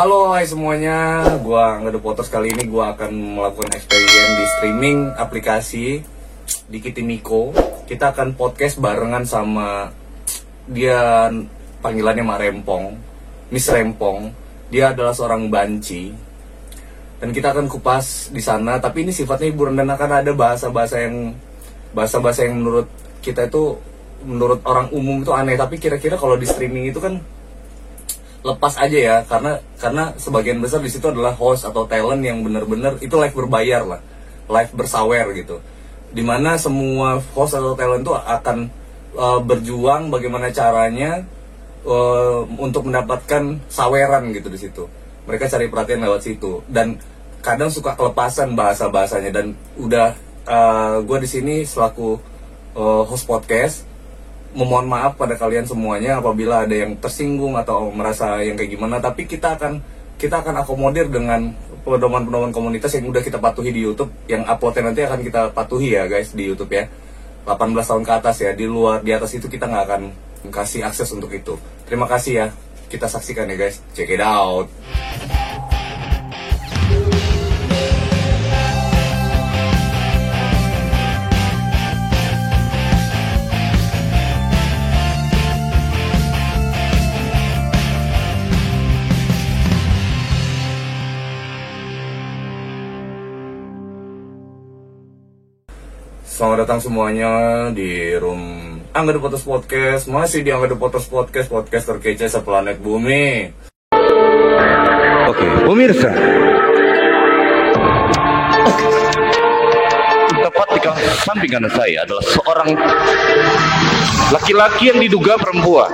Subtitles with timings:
[0.00, 4.98] Halo hai semuanya, gua nggak ada Potos kali ini gua akan melakukan eksperimen di streaming
[5.12, 6.00] aplikasi
[6.72, 7.52] di Kitimiko.
[7.84, 9.92] Kita akan podcast barengan sama
[10.64, 11.28] dia
[11.84, 12.96] panggilannya Mak Rempong,
[13.52, 14.32] Miss Rempong.
[14.72, 16.08] Dia adalah seorang banci.
[17.20, 21.36] Dan kita akan kupas di sana, tapi ini sifatnya hiburan dan akan ada bahasa-bahasa yang
[21.92, 22.88] bahasa-bahasa yang menurut
[23.20, 23.76] kita itu
[24.24, 27.20] menurut orang umum itu aneh, tapi kira-kira kalau di streaming itu kan
[28.40, 32.96] lepas aja ya karena karena sebagian besar di situ adalah host atau talent yang benar-benar
[33.04, 34.00] itu live berbayar lah.
[34.48, 35.60] Live bersawer gitu.
[36.10, 38.58] Di mana semua host atau talent itu akan
[39.14, 41.22] uh, berjuang bagaimana caranya
[41.84, 44.84] uh, untuk mendapatkan saweran gitu di situ.
[45.28, 46.64] Mereka cari perhatian lewat situ.
[46.66, 46.98] Dan
[47.40, 52.20] kadang suka kelepasan bahasa bahasanya dan udah uh, gue di sini selaku
[52.76, 53.89] uh, host podcast
[54.54, 58.98] memohon maaf pada kalian semuanya apabila ada yang tersinggung atau merasa yang kayak gimana.
[58.98, 59.82] Tapi kita akan
[60.20, 65.00] kita akan akomodir dengan pedoman-pedoman komunitas yang udah kita patuhi di YouTube yang uploadnya nanti
[65.06, 66.90] akan kita patuhi ya guys di YouTube ya.
[67.48, 70.02] 18 tahun ke atas ya di luar di atas itu kita nggak akan
[70.52, 71.56] kasih akses untuk itu.
[71.88, 72.46] Terima kasih ya
[72.92, 73.80] kita saksikan ya guys.
[73.96, 74.68] Check it out
[96.40, 98.40] Selamat datang semuanya di room
[98.96, 103.52] Angga The Potos Podcast Masih di Angga The Potos Podcast Podcast terkece seplanet bumi
[105.28, 106.08] Oke, pemirsa.
[110.32, 110.80] Tepat di
[111.28, 112.72] samping kanan saya adalah seorang
[114.32, 115.92] laki-laki yang diduga perempuan.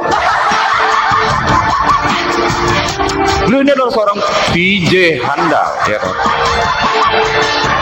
[3.50, 4.18] Lu ini adalah seorang
[4.54, 5.98] DJ handal, ya?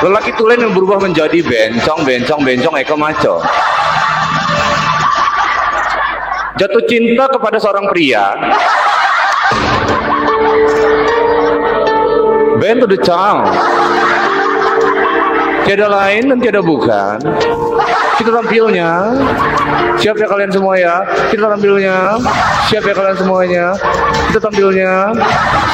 [0.05, 3.41] Lelaki tulen yang berubah menjadi bencong, bencong, bencong, Eko Maco.
[6.61, 8.37] Jatuh cinta kepada seorang pria.
[12.61, 13.49] Band to the Child
[15.65, 17.17] Tiada lain dan tiada bukan.
[18.21, 19.09] Kita tampilnya.
[19.97, 21.01] Siap ya kalian semua ya
[21.33, 22.21] Kita tampilnya.
[22.69, 23.73] Siap ya kalian semuanya
[24.35, 25.15] Kita tampilnya.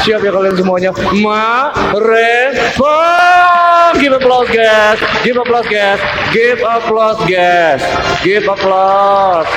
[0.05, 0.93] Siap ya kalian semuanya.
[1.25, 5.01] Ma Re Pong Give applause guys.
[5.25, 5.97] Give applause guys.
[6.29, 7.81] Give applause guys.
[8.21, 9.49] Give applause.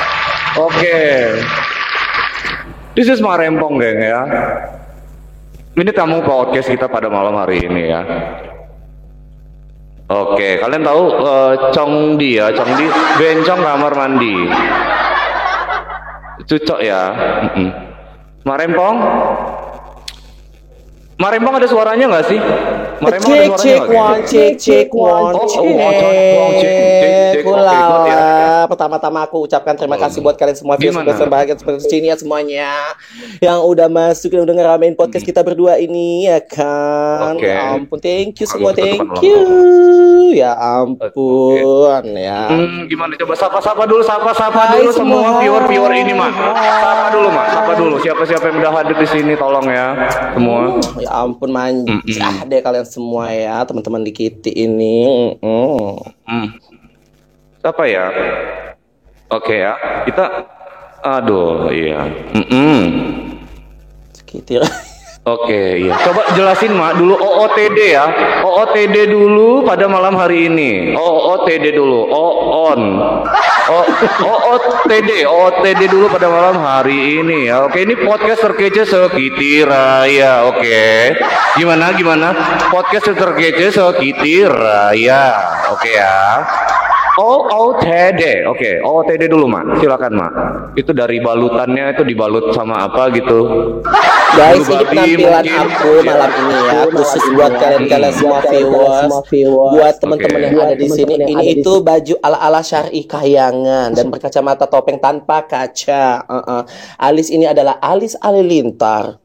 [0.56, 1.36] Oke.
[2.96, 4.24] This is Ma Rempong geng ya.
[5.76, 8.00] Ini tamu podcast kita pada malam hari ini ya.
[10.08, 12.88] Oke, kalian tahu uh, Cong Di ya, Cong Di
[13.20, 14.48] bencong kamar mandi.
[16.48, 17.12] Cucok ya.
[17.44, 17.93] Mm -mm.
[18.44, 18.96] Marempong?
[21.14, 22.38] Marempong ada suaranya nggak sih?
[23.04, 27.32] Cek ada cek suaranya one cek cek one Oh, oh, cek oh, cek, cek, cek,
[27.34, 27.42] cek.
[27.44, 27.60] Good
[28.10, 28.66] ya.
[28.66, 31.06] Pertama-tama aku ucapkan terima kasih buat kalian semua Gimana?
[31.06, 32.72] viewers berbahagia seperti sini ya semuanya
[33.38, 37.38] yang udah masuk dan udah ngeramein podcast kita berdua ini ya kan.
[37.38, 37.46] Oke.
[37.46, 39.38] Ya ampun, thank you semua, thank you.
[40.34, 42.50] Ya ampun ya.
[42.50, 46.32] Hmm, gimana coba sapa-sapa dulu, sapa-sapa dulu semua viewer-viewer ini, Mak.
[46.58, 47.46] Sapa dulu, Mak.
[47.54, 49.94] Sapa dulu siapa-siapa yang udah hadir di sini tolong ya,
[50.34, 50.74] semua.
[51.04, 52.48] Ya ampun manja Mm-mm.
[52.48, 55.04] deh kalian semua ya teman-teman di Kitty ini.
[55.44, 56.00] Mm.
[56.24, 56.48] Hmm.
[57.60, 58.08] Siapa ya?
[59.28, 59.76] Oke ya,
[60.08, 60.48] kita
[61.04, 62.08] aduh, iya.
[62.32, 62.80] Mm-mm.
[64.24, 64.56] Kitty.
[65.24, 65.96] Oke, iya.
[66.04, 68.04] Coba jelasin, Mak, dulu OOTD ya.
[68.44, 70.92] OOTD dulu pada malam hari ini.
[70.92, 72.12] OOTD dulu.
[72.12, 72.24] O
[72.68, 72.80] on.
[73.72, 73.80] O
[74.20, 77.64] OOTD, OOTD dulu pada malam hari ini ya.
[77.64, 80.44] Oke, ini podcast terkece sekiti raya.
[80.44, 81.16] Oke.
[81.56, 82.36] Gimana gimana?
[82.68, 85.40] Podcast terkece sekiti raya.
[85.72, 86.44] Oke ya.
[87.14, 90.32] OOTD, oke, OOTD dulu mak, silakan mak.
[90.74, 93.38] Itu dari balutannya itu dibalut sama apa gitu?
[94.34, 95.62] Guys, ini penampilan mungkin.
[95.62, 99.14] aku malam ini ya, khusus buat kalian-kalian semua viewers,
[99.78, 100.46] buat teman-teman Oke.
[100.50, 101.14] yang ada di sini.
[101.22, 106.26] Ini itu baju ala-ala syari kayangan dan berkacamata topeng tanpa kaca.
[106.26, 106.66] Uh-uh.
[106.98, 109.22] Alis ini adalah alis alilintar.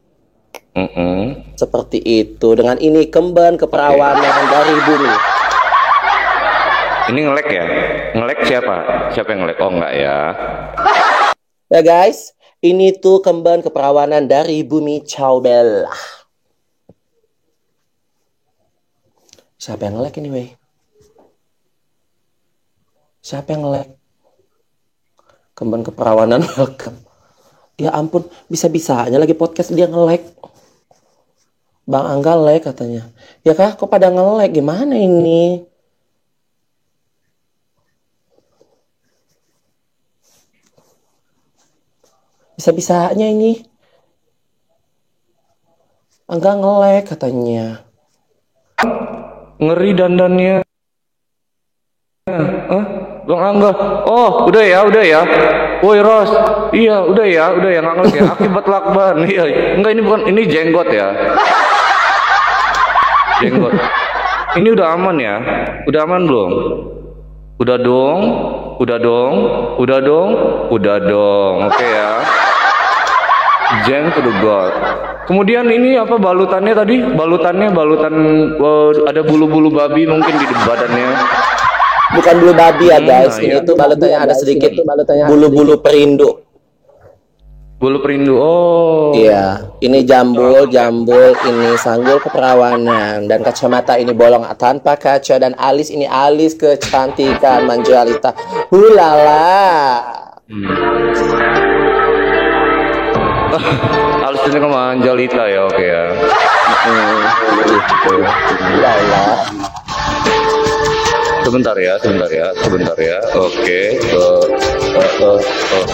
[0.78, 1.58] Mm-mm.
[1.58, 2.54] Seperti itu.
[2.54, 5.14] Dengan ini kemban keperawanan dari bumi.
[7.10, 7.64] Ini ngelek ya?
[8.14, 8.76] Ngelek siapa?
[9.10, 9.58] Siapa yang ngelek?
[9.58, 10.16] Oh enggak ya.
[11.66, 15.90] Ya guys, ini tuh kemban keperawanan dari bumi Ciao Bella.
[19.58, 20.48] Siapa yang nge-lag ini, wey?
[23.26, 23.90] Siapa yang nge-lag?
[25.58, 26.98] Kemban keperawanan welcome.
[27.80, 30.20] Ya ampun, bisa-bisanya lagi podcast dia nge-lag.
[31.88, 33.08] Bang Angga lag katanya.
[33.40, 34.52] Ya kah, kok pada nge-lag?
[34.52, 35.69] Gimana ini?
[42.60, 43.56] Bisa-bisanya ini.
[46.28, 47.88] Angga nge-lag katanya.
[49.56, 50.60] Ngeri dandannya.
[52.28, 52.84] Hah?
[53.24, 53.72] Bang Angga.
[54.04, 55.24] Oh, udah ya, udah ya.
[55.80, 56.28] Woi Ros.
[56.76, 58.28] Iya, udah ya, udah ya nggak ya.
[58.28, 59.16] Akibat lakban.
[59.24, 59.44] Iya.
[59.80, 61.08] Enggak ini bukan ini jenggot ya.
[63.40, 63.72] Jenggot.
[64.60, 65.36] Ini udah aman ya?
[65.88, 66.50] Udah aman belum?
[67.56, 68.20] Udah dong,
[68.76, 69.34] udah dong,
[69.80, 70.30] udah dong,
[70.68, 71.54] udah dong.
[71.72, 72.20] Oke ya.
[73.86, 74.72] Jeng to the God.
[75.30, 76.98] Kemudian ini apa balutannya tadi?
[77.00, 78.14] Balutannya balutan
[78.58, 81.08] eh, ada bulu-bulu babi mungkin di badannya.
[82.10, 83.62] Bukan bulu babi ya Hmm, guys, nah, ini iya.
[83.62, 84.74] tuh balutannya ada sedikit
[85.30, 86.42] bulu-bulu perindu.
[87.80, 88.36] Bulu perindu.
[88.36, 89.16] Oh.
[89.16, 95.88] Iya, ini jambul, jambul, ini sanggul keperawanan dan kacamata ini bolong tanpa kaca dan alis
[95.88, 98.36] ini alis kecantikan manjalita.
[98.68, 99.56] Hulala.
[100.50, 101.99] Hmm.
[103.50, 106.14] Ini ke mana Angelita ya, oke ya.
[108.06, 109.22] Hulala.
[111.50, 113.18] Sebentar ya, sebentar ya, sebentar ya.
[113.34, 113.66] Oke.
[113.66, 114.38] eh, eh, eh,
[115.18, 115.34] eh,
[115.74, 115.90] eh.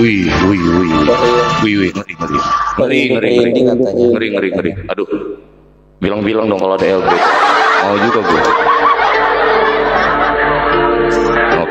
[0.00, 0.88] Wih, wih, wih,
[1.60, 2.40] wih, wih, ngeri, ngeri,
[3.12, 3.60] ngeri, ngeri, ngeri,
[4.08, 4.72] ngeri, ngeri, ngeri.
[4.88, 5.04] Aduh,
[6.00, 7.04] bilang-bilang dong kalau ada LB.
[7.84, 8.79] Mau juga gue.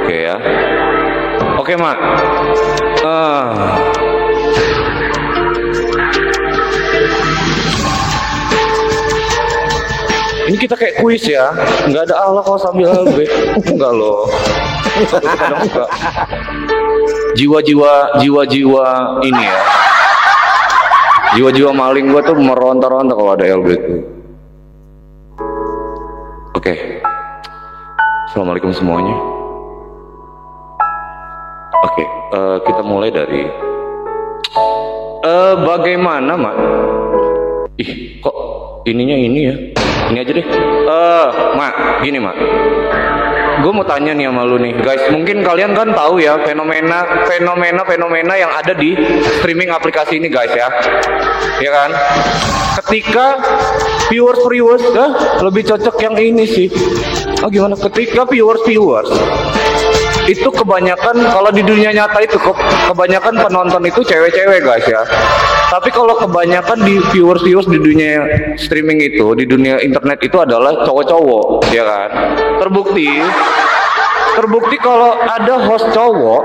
[0.09, 0.41] Oke ya.
[1.61, 1.94] Oke mak.
[3.06, 3.77] Ah.
[10.50, 11.53] Ini kita kayak kuis ya,
[11.85, 13.21] nggak ada Allah kalau sambil LB,
[13.69, 14.25] enggak loh.
[17.38, 18.85] Jiwa-jiwa jiwa-jiwa
[19.29, 19.61] ini ya,
[21.38, 23.94] jiwa-jiwa maling gua tuh meronta-ronta kalau ada LB itu.
[26.57, 27.06] Oke,
[28.25, 29.38] assalamualaikum semuanya.
[31.80, 32.04] Oke,
[32.36, 33.48] eh, kita mulai dari
[35.20, 36.56] eh bagaimana mak?
[37.80, 38.36] Ih, kok
[38.84, 39.56] ininya ini ya?
[40.12, 40.44] Ini aja deh.
[40.44, 42.36] Eh, mak, gini mak.
[43.64, 45.08] Gue mau tanya nih sama lu nih, guys.
[45.08, 48.96] Mungkin kalian kan tahu ya fenomena fenomena fenomena yang ada di
[49.40, 50.68] streaming aplikasi ini, guys ya.
[51.64, 51.92] Ya kan?
[52.84, 53.40] Ketika
[54.12, 55.12] viewers viewers, eh,
[55.48, 56.68] lebih cocok yang ini sih.
[57.40, 57.80] Oh gimana?
[57.80, 59.12] Ketika viewers viewers
[60.30, 62.62] itu kebanyakan kalau di dunia nyata itu ke-
[62.94, 65.02] kebanyakan penonton itu cewek-cewek guys ya.
[65.74, 68.26] Tapi kalau kebanyakan di viewers-viewers di dunia
[68.58, 72.10] streaming itu, di dunia internet itu adalah cowok-cowok, ya kan?
[72.62, 73.10] Terbukti
[74.38, 76.42] terbukti kalau ada host cowok,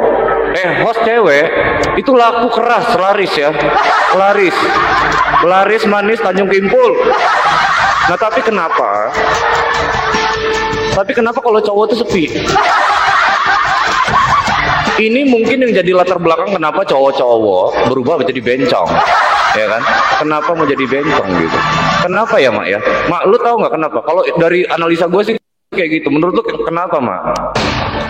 [0.56, 1.46] eh host cewek
[1.94, 3.52] itu laku keras, laris ya.
[4.18, 4.56] Laris.
[5.44, 6.90] Laris manis Tanjung Kimpul.
[8.08, 9.12] Nah, tapi kenapa?
[10.94, 12.24] Tapi kenapa kalau cowok itu sepi?
[15.00, 18.88] Ini mungkin yang jadi latar belakang kenapa cowok-cowok berubah menjadi bencong
[19.54, 19.82] ya kan?
[20.22, 21.58] Kenapa mau jadi bencong gitu?
[22.04, 22.78] Kenapa ya mak ya?
[23.08, 23.98] Mak lu tahu nggak kenapa?
[24.04, 25.34] Kalau dari analisa gue sih
[25.74, 26.08] kayak gitu.
[26.08, 27.22] Menurut lu kenapa mak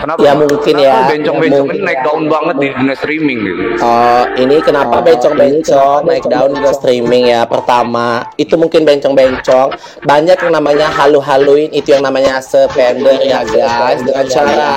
[0.05, 0.20] kenapa?
[0.20, 1.08] Ya, mungkin Kenapa ya.
[1.08, 1.64] bencong-bencong?
[1.64, 3.62] Ini Mungkin naik daun banget di dunia streaming gitu.
[3.81, 6.00] Oh, ini kenapa bencong-bencong?
[6.04, 7.42] naik daun ke streaming ya?
[7.49, 9.68] Pertama, itu mungkin bencong-bencong.
[10.04, 11.73] Banyak yang namanya halu-haluin.
[11.73, 14.04] Itu yang namanya sepender ya guys.
[14.04, 14.71] Dengan cara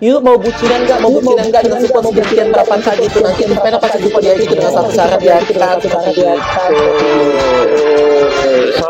[0.00, 0.98] yuk mau bucinan nggak?
[1.00, 1.62] Mau bucinan nggak?
[1.64, 3.42] dengan support sekian berapa saja itu nanti.
[3.48, 6.22] Supaya pasti jumpa dia itu dengan satu syarat ya kita seperti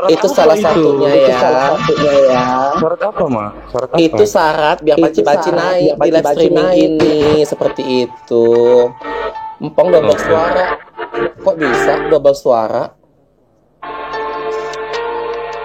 [0.05, 0.65] itu salah itu?
[0.65, 1.39] satunya Itu ya.
[1.41, 3.97] Syarat apa mak syarat apa?
[3.99, 8.47] Itu syarat biar paci-paci naik di live streaming ini seperti itu.
[9.57, 10.23] Empong double Oke.
[10.23, 10.67] suara.
[11.15, 12.85] Kok bisa double suara?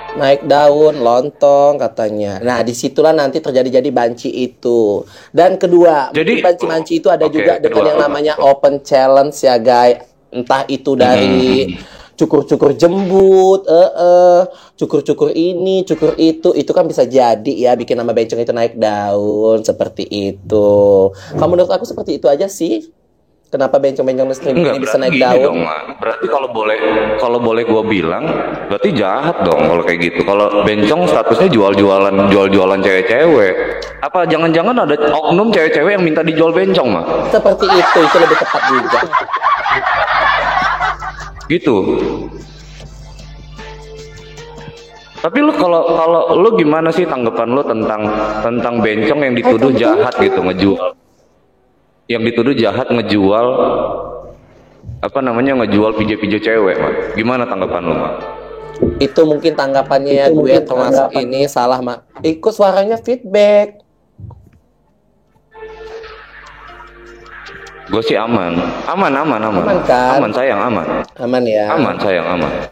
[0.09, 2.41] Naik daun lontong katanya.
[2.41, 5.05] Nah di situlah nanti terjadi jadi banci itu.
[5.31, 8.05] Dan kedua Jadi- di banci-banci itu ada Oke, juga dengan kedua yang apa?
[8.09, 10.03] namanya open challenge ya guys.
[10.29, 11.98] Entah itu dari Hmm.
[12.19, 14.41] Cukur-cukur jembut, eh eh,
[14.75, 19.63] cukur-cukur ini, cukur itu, itu kan bisa jadi ya bikin nama bencong itu naik daun
[19.63, 20.69] seperti itu.
[21.39, 22.91] Kamu menurut aku seperti itu aja sih.
[23.49, 25.41] Kenapa bencong-bencong Enggak, ini bisa naik daun?
[25.41, 25.59] dong.
[25.97, 26.77] Berarti kalau boleh
[27.17, 28.21] kalau boleh gua bilang,
[28.69, 30.21] berarti jahat dong kalau kayak gitu.
[30.21, 33.53] Kalau bencong statusnya jual-jualan jual-jualan cewek-cewek.
[34.05, 37.33] Apa jangan-jangan ada oknum cewek-cewek yang minta dijual bencong, Mak?
[37.33, 38.99] Seperti itu, itu lebih tepat juga.
[41.49, 41.75] Gitu.
[45.19, 48.07] Tapi lu kalau kalau lu gimana sih tanggapan lu tentang
[48.39, 50.95] tentang bencong yang dituduh jahat gitu ngejual?
[52.09, 53.47] yang dituduh jahat ngejual
[54.99, 56.93] apa namanya ngejual pijat-pijat cewek, Mak.
[57.15, 58.13] Gimana tanggapan lu, Mak?
[58.99, 62.03] Itu mungkin tanggapannya ya gue termasuk ini salah mak.
[62.23, 63.83] Ikut suaranya feedback.
[67.89, 68.53] Gue sih aman.
[68.86, 69.63] Aman, aman, aman.
[69.65, 70.22] Aman, kan?
[70.22, 70.86] Aman, sayang, aman.
[71.17, 71.74] Aman ya.
[71.74, 72.69] Aman, sayang, aman.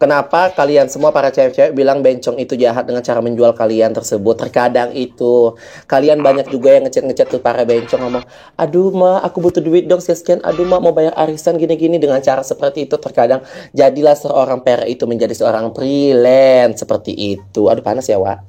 [0.00, 4.32] Kenapa kalian semua para cewek-cewek bilang bencong itu jahat dengan cara menjual kalian tersebut?
[4.32, 8.24] Terkadang itu kalian banyak juga yang ngechat-ngechat tuh para bencong ngomong,
[8.56, 10.40] aduh ma, aku butuh duit dong sekian.
[10.40, 12.96] Aduh ma, mau bayar arisan gini-gini dengan cara seperti itu.
[12.96, 13.44] Terkadang
[13.76, 17.68] jadilah seorang per itu menjadi seorang freelance seperti itu.
[17.68, 18.40] Aduh panas ya Wak.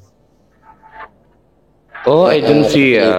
[2.07, 3.11] Oh, agensi ya.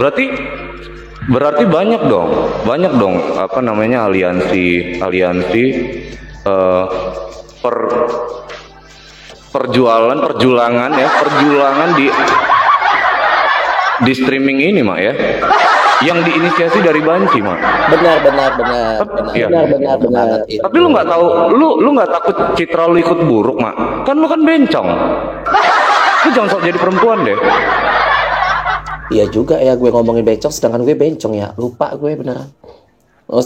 [0.00, 0.24] Berarti
[1.28, 2.32] berarti banyak dong,
[2.64, 5.64] banyak dong apa namanya aliansi aliansi
[6.48, 6.84] eh,
[7.60, 7.76] per
[9.52, 12.08] perjualan perjulangan ya perjulangan di
[14.00, 15.12] di streaming ini mak ya.
[16.00, 17.60] Yang diinisiasi dari Banci mak.
[17.92, 19.52] Benar, benar, benar, benar, Iya.
[19.52, 20.26] benar, benar, benar.
[20.48, 24.08] tapi lu nggak tahu lu lu nggak takut citra lu ikut buruk mak?
[24.08, 24.88] Kan lu kan bencong.
[26.24, 27.36] Lu jangan sok jadi perempuan deh
[29.10, 31.50] Iya juga ya gue ngomongin bencong sedangkan gue bencong ya.
[31.58, 32.46] Lupa gue beneran.
[33.30, 33.42] Oh,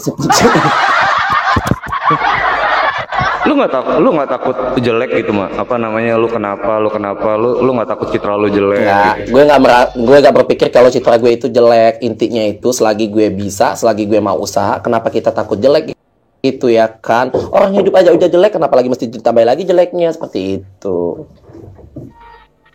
[3.45, 7.37] lu nggak takut lu nggak takut jelek gitu mak apa namanya lu kenapa lu kenapa
[7.37, 9.61] lu lu nggak takut citra lu jelek Nggak, gue nggak
[10.01, 12.01] gue nggak berpikir kalau citra gue itu jelek.
[12.01, 15.93] Intinya itu selagi gue bisa, selagi gue mau usaha, kenapa kita takut jelek?
[16.41, 17.29] Itu ya kan.
[17.53, 20.97] Orang hidup aja udah jelek, kenapa lagi mesti ditambah lagi jeleknya seperti itu.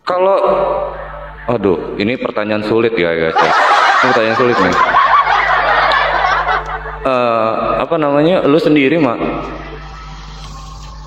[0.07, 0.39] Kalau
[1.49, 3.37] aduh, ini pertanyaan sulit ya guys.
[3.37, 4.75] Ini pertanyaan sulit nih.
[7.01, 8.45] Eh, apa namanya?
[8.45, 9.19] Lu sendiri, Mak.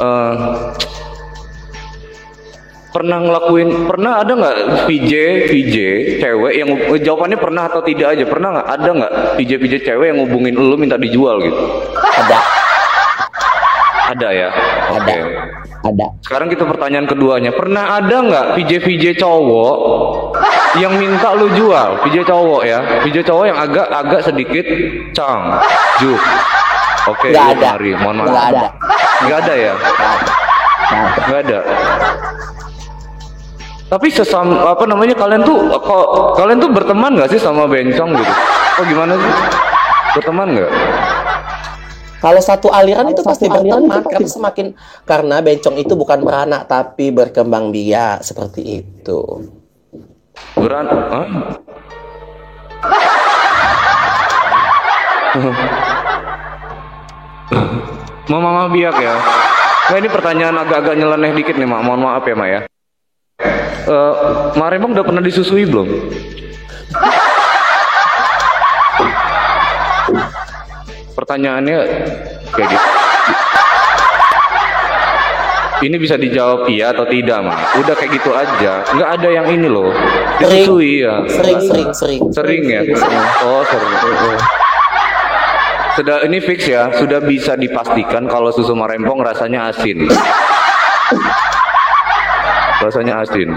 [0.02, 0.36] Eh,
[2.94, 5.14] pernah ngelakuin pernah ada nggak VJ
[5.50, 5.76] VJ
[6.22, 6.70] cewek yang
[7.02, 10.78] jawabannya pernah atau tidak aja pernah nggak ada nggak VJ VJ cewek yang ngubungin lu
[10.78, 11.58] minta dijual gitu
[11.98, 12.38] Ada,
[14.14, 14.50] ada ya
[14.94, 15.18] ada, Oke.
[15.84, 16.06] ada.
[16.22, 19.76] Sekarang kita pertanyaan keduanya, pernah ada nggak VJ VJ cowok
[20.78, 22.00] yang minta lu jual?
[22.06, 24.66] VJ cowok ya, VJ cowok yang agak agak sedikit
[25.12, 25.58] cang,
[26.00, 26.14] ju.
[27.04, 27.68] Oke, Nggak yuk, ada.
[27.76, 28.28] mari, mohon maaf.
[28.32, 28.68] Nggak ada.
[29.24, 29.74] Nggak ada ya,
[31.28, 31.60] Nggak ada.
[33.92, 38.34] Tapi sesama apa namanya kalian tuh kok kalian tuh berteman nggak sih sama bencong gitu?
[38.80, 39.32] Oh gimana sih?
[40.18, 40.72] Berteman nggak?
[42.24, 44.72] Kalau satu aliran itu pasti berteman karena semakin
[45.04, 49.44] karena bencong itu bukan beranak tapi berkembang biak seperti itu.
[50.56, 50.88] Beran?
[50.88, 51.28] Hah?
[58.32, 59.20] Mama mama biak ya.
[59.92, 61.84] Nah, ini pertanyaan agak-agak nyeleneh dikit nih, Mak.
[61.84, 62.62] Mohon maaf ya, Mak ya.
[63.84, 64.14] Eh,
[64.56, 65.92] Mak Rembang udah pernah disusui belum?
[71.24, 71.78] Pertanyaannya
[72.52, 72.88] kayak gitu.
[75.88, 77.80] Ini bisa dijawab iya atau tidak, Mak.
[77.80, 78.84] Udah kayak gitu aja.
[78.92, 79.88] Nggak ada yang ini loh.
[80.44, 81.24] Disusui ya.
[81.32, 82.22] Sering, sering, sering.
[82.36, 82.84] Sering ya?
[83.48, 83.92] Oh, sering.
[85.96, 90.04] Sudah ini fix ya, sudah bisa dipastikan kalau susu marempong rasanya asin.
[92.84, 93.48] Rasanya asin.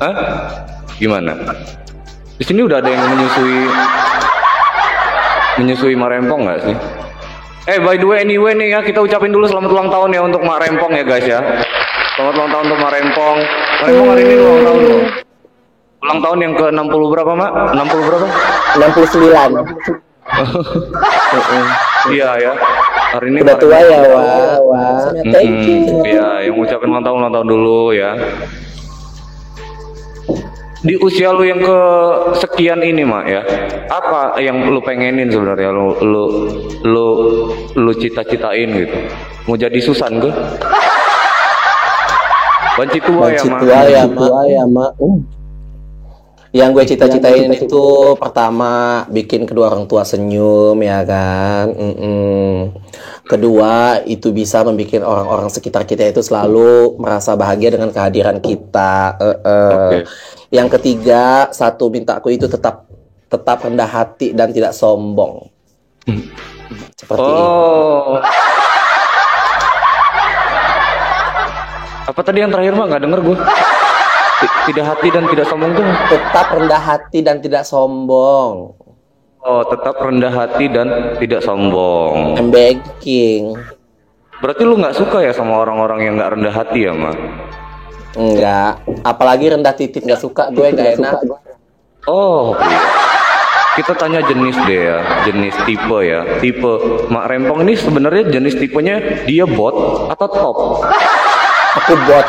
[0.00, 0.16] Hah?
[0.96, 1.36] Gimana?
[2.36, 3.64] Di sini udah ada yang menyusui
[5.56, 6.76] menyusui marempong nggak sih?
[7.66, 10.44] Eh by the way anyway nih ya kita ucapin dulu selamat ulang tahun ya untuk
[10.44, 11.40] Mak Rempong ya guys ya.
[12.12, 13.38] Selamat ulang tahun untuk Mak Rempong.
[13.40, 15.02] Mak Rempong hari ini ulang tahun loh.
[16.04, 17.52] Ulang tahun yang ke 60 berapa Mak?
[17.72, 18.26] 60 berapa?
[18.84, 19.64] 69.
[22.06, 22.52] Iya ya.
[23.18, 24.62] Hari ini Udah tua ya, Wak.
[24.62, 25.26] Wak.
[25.34, 26.06] Thank you.
[26.06, 28.14] Iya, yang ngucapin ulang tahun ulang tahun dulu ya.
[30.86, 31.78] Di usia lu yang ke
[32.38, 33.42] sekian ini mak ya,
[33.90, 36.24] apa yang lu pengenin sebenarnya lu lu
[36.86, 37.06] lu
[37.74, 38.96] lu cita-citain gitu?
[39.50, 40.30] Mau jadi Susan ke?
[42.78, 43.60] Banci tua ya Banci mak.
[43.66, 44.42] tua ya, Mak.
[44.46, 44.92] ya, Mak.
[45.02, 45.20] Hmm.
[46.56, 47.84] Yang gue cita-citain itu
[48.16, 51.68] pertama bikin kedua orang tua senyum ya kan.
[51.68, 52.72] Mm-mm.
[53.28, 59.20] Kedua itu bisa membuat orang-orang sekitar kita itu selalu merasa bahagia dengan kehadiran kita.
[59.20, 59.72] Eh, eh.
[59.74, 59.98] Oke.
[60.56, 62.88] Yang ketiga satu mintaku itu tetap
[63.28, 65.52] tetap rendah hati dan tidak sombong.
[66.96, 67.44] Seperti itu.
[67.44, 68.16] Oh.
[72.08, 72.88] Apa tadi yang terakhir mak?
[72.88, 73.36] Nggak denger gue.
[74.72, 75.84] Tidak hati dan tidak sombong tuh.
[76.08, 78.72] Tetap rendah hati dan tidak sombong.
[79.44, 82.40] Oh, tetap rendah hati dan tidak sombong.
[82.40, 83.60] I'm begging.
[84.40, 87.12] Berarti lu nggak suka ya sama orang-orang yang nggak rendah hati ya, Ma?
[88.16, 91.14] Enggak, apalagi rendah titik nggak suka gue nggak enak.
[92.08, 92.80] Oh, iya.
[93.76, 96.24] Kita tanya jenis deh ya, jenis tipe ya.
[96.40, 96.72] Tipe
[97.12, 98.96] Mak Rempong ini sebenarnya jenis tipenya
[99.28, 99.76] dia bot
[100.08, 100.56] atau top?
[101.76, 102.26] Aku buat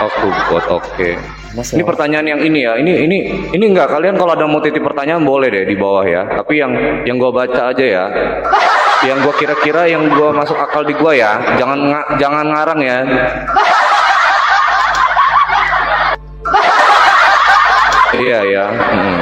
[0.00, 1.10] Aku bot, oke.
[1.50, 1.86] Mas, Ini ya.
[1.90, 2.78] pertanyaan yang ini ya.
[2.78, 3.18] Ini ini
[3.50, 6.22] ini enggak kalian kalau ada mau titip pertanyaan boleh deh di bawah ya.
[6.30, 6.72] Tapi yang
[7.04, 8.04] yang gua baca aja ya.
[9.02, 11.42] Yang gua kira-kira yang gua masuk akal di gua ya.
[11.58, 12.96] Jangan nga- jangan ngarang ya.
[18.20, 18.66] Iya ya.
[18.68, 19.18] Hmm.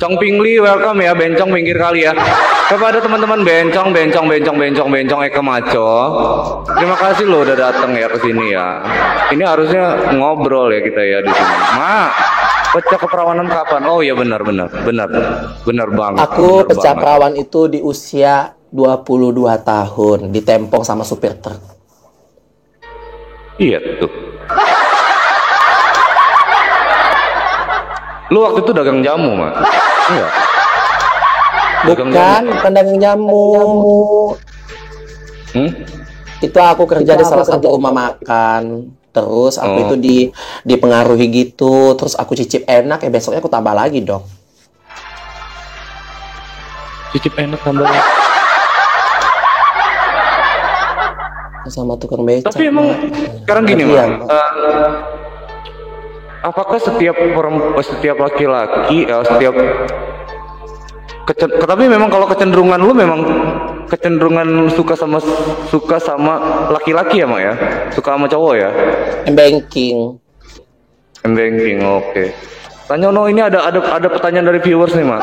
[0.00, 2.12] Cong Pingli welcome ya bencong pinggir kali ya.
[2.70, 5.92] Kepada teman-teman bencong bencong bencong bencong bencong Eka Maco.
[6.72, 8.80] Terima kasih loh udah datang ya ke sini ya.
[9.28, 11.54] Ini harusnya ngobrol ya kita ya di sini.
[11.76, 12.08] Ma,
[12.72, 13.82] pecah keperawanan kapan?
[13.90, 15.08] Oh iya benar benar benar
[15.66, 16.18] benar banget.
[16.24, 17.02] aku benar pecah banget.
[17.04, 19.36] perawan itu di usia 22
[19.66, 21.60] tahun ditempong sama supir truk.
[23.60, 24.12] Iya tuh.
[28.30, 29.52] Lu waktu itu dagang jamu, Mak?
[30.10, 30.26] Iya.
[31.80, 33.46] Dagang Bukan, bukan dagang jamu.
[35.50, 35.70] Hmm?
[36.38, 38.94] Itu aku kerja di salah satu rumah makan.
[39.10, 39.82] Terus aku Oh.
[39.90, 40.16] itu di
[40.62, 44.22] dipengaruhi gitu, terus aku cicip enak ya besoknya aku tambah lagi dong.
[47.10, 47.90] Cicip enak tambah.
[51.70, 52.50] Sama tukang becak.
[52.50, 52.94] Tapi emang
[53.42, 54.30] sekarang gini, Iya, Mak.
[56.40, 59.54] Eh, apakah setiap perempuan, setiap laki-laki, eh, setiap
[61.28, 63.20] kecen- tapi memang kalau kecenderungan lu memang
[63.86, 65.20] kecenderungan suka sama
[65.68, 67.54] suka sama laki-laki ya, Mak ya?
[67.92, 68.70] Suka sama cowok ya?
[69.30, 70.16] banking.
[71.20, 72.24] M-banking, oke.
[72.88, 75.20] Tanya no ini ada ada ada pertanyaan dari viewers nih, Mak.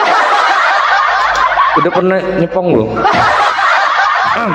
[1.82, 2.90] Udah pernah nyepong belum?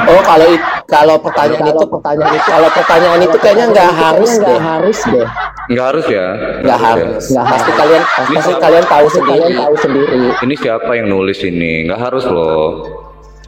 [0.07, 4.59] Oh, kalau it- kalau pertanyaan itu pertanyaan itu kalau pertanyaan itu kayaknya nggak harus deh.
[4.61, 5.29] harus deh.
[5.73, 6.27] Nggak harus ya?
[6.61, 7.23] Nggak harus.
[7.33, 8.61] Nggak pasti kalian pasti siapa?
[8.61, 9.53] kalian tahu sendiri.
[9.57, 10.21] tahu sendiri.
[10.45, 11.73] Ini siapa yang nulis ini?
[11.89, 12.69] Nggak harus loh.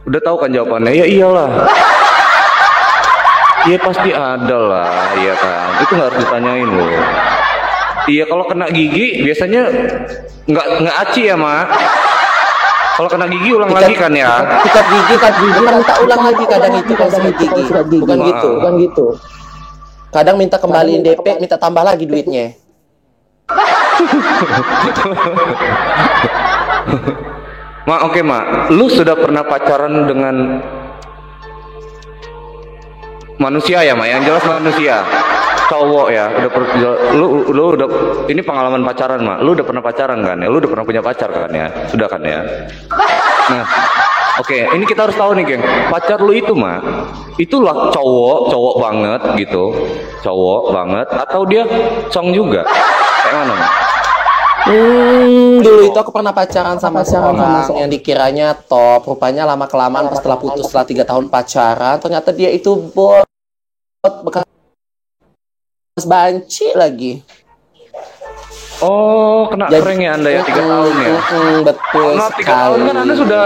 [0.09, 0.91] Udah tahu kan jawabannya?
[0.91, 1.49] Ya iyalah.
[3.65, 5.81] Iya pasti ada lah, iya kan.
[5.81, 7.01] Itu nggak harus ditanyain loh.
[8.05, 9.65] Iya kalau kena gigi biasanya
[10.45, 11.65] nggak nggak aci ya mak.
[12.95, 14.39] Kalau kena gigi ulang lagi kan ya.
[14.63, 17.63] Sikat gigi, sikat gigi, minta ulang lagi kadang itu kan sikat gigi.
[17.99, 19.05] Bukan gitu, bukan gitu.
[20.15, 22.55] Kadang minta kembaliin DP, minta tambah lagi duitnya.
[27.85, 30.57] Mak oke mak, lu sudah pernah pacaran dengan
[33.37, 34.07] manusia ya mak?
[34.07, 34.95] Yang jelas manusia,
[35.69, 36.25] cowok ya.
[36.31, 36.63] Udah per,
[37.15, 37.89] lu lu udah
[38.31, 39.37] ini pengalaman pacaran mak.
[39.43, 40.47] Lu udah pernah pacaran kan ya?
[40.47, 41.67] Lu udah pernah punya pacar kan ya?
[41.91, 42.39] Sudah kan ya?
[43.45, 43.65] Nah,
[44.41, 45.63] oke, ini kita harus tahu nih geng.
[45.93, 46.81] Pacar lu itu mak,
[47.37, 49.63] itulah cowok, cowok banget gitu,
[50.25, 51.63] cowok banget, atau dia
[52.09, 52.65] cong juga?
[53.21, 53.71] Kayak mana mak?
[54.65, 59.05] Hmm, dulu itu aku pernah pacaran sama seorang yang dikiranya top.
[59.05, 63.24] Rupanya lama kelamaan pas setelah putus setelah tiga tahun pacaran, ternyata dia itu bot
[64.23, 64.45] bekas
[66.03, 67.13] banci lagi.
[68.83, 71.07] Oh, kena Jadi- prank ya anda ya tiga tahun ya?
[71.63, 73.43] Betul Maaf tiga tahun kan anda sudah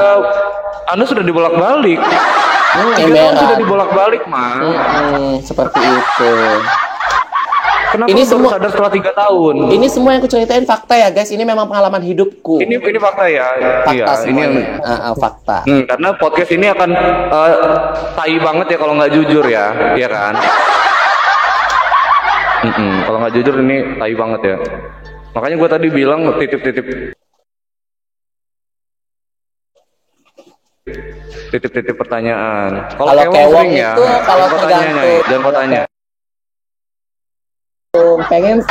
[0.89, 2.01] anda sudah dibolak balik.
[2.69, 4.57] Hmm, Tiga tahun sudah dibolak balik mah.
[4.57, 6.31] Mm-mm, seperti itu.
[7.89, 9.55] Kenapa Ini ini semua- sadar setelah tiga tahun?
[9.67, 11.29] Ini semua yang aku ceritain fakta ya guys.
[11.29, 12.61] Ini memang pengalaman hidupku.
[12.61, 13.45] Ini ini fakta ya.
[13.81, 14.45] fakta iya, ini semuanya.
[14.45, 15.57] yang- Ah, ah, fakta.
[15.65, 17.53] Hmm, karena podcast ini akan eh,
[18.13, 19.65] tai banget ya kalau nggak jujur ya,
[19.97, 20.33] ya kan?
[22.59, 24.57] Mm-mm, kalau nggak jujur ini tai banget ya.
[25.31, 26.85] Makanya gue tadi bilang titip-titip
[31.49, 32.85] titip-titip pertanyaan.
[32.93, 35.81] Kalau kewong ya, itu kalau tergantung- jangan kau tanya.
[38.29, 38.61] Pengen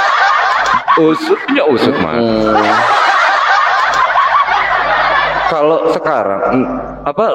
[0.95, 2.15] Usut punya usut mah.
[2.23, 2.55] Hmm,
[5.51, 6.67] Kalau sekarang mm,
[7.03, 7.27] apa?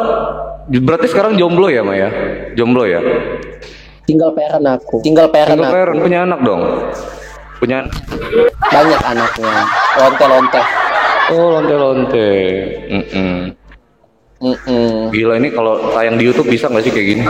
[0.72, 2.08] Berarti sekarang jomblo ya, Maya?
[2.56, 3.04] Jomblo ya?
[4.08, 5.04] tinggal parent aku.
[5.04, 5.76] Tinggal parent Single aku.
[5.76, 6.62] parent punya anak dong.
[7.60, 7.78] Punya
[8.72, 9.56] Banyak anaknya.
[10.00, 10.62] Lonte-lonte.
[11.36, 12.30] Oh, lonte-lonte.
[12.88, 13.36] Mm-mm.
[14.40, 15.12] Mm-mm.
[15.12, 17.24] Gila ini kalau tayang di YouTube bisa nggak sih kayak gini?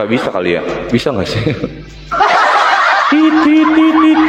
[0.00, 0.64] Nggak bisa kali ya?
[0.88, 1.44] Bisa nggak sih?
[3.12, 4.20] tit, tit, tit, tit.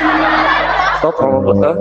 [1.00, 1.80] Stop sama bot ah.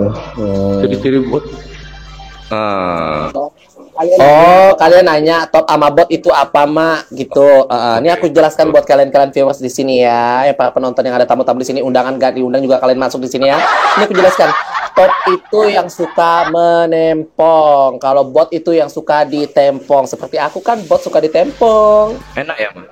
[4.01, 7.13] Nah, Oh, kalian nanya top sama bot itu apa, Mak?
[7.13, 7.45] Gitu.
[7.69, 10.49] Uh, ini aku jelaskan buat kalian-kalian viewers di sini ya.
[10.49, 13.29] Ya para penonton yang ada tamu-tamu di sini, undangan gak diundang juga kalian masuk di
[13.29, 13.61] sini ya.
[13.97, 14.49] Ini aku jelaskan.
[14.91, 17.95] top itu yang suka menempong.
[17.95, 20.03] Kalau bot itu yang suka ditempong.
[20.03, 22.19] Seperti aku kan bot suka ditempong.
[22.35, 22.83] Enak ya, Ma?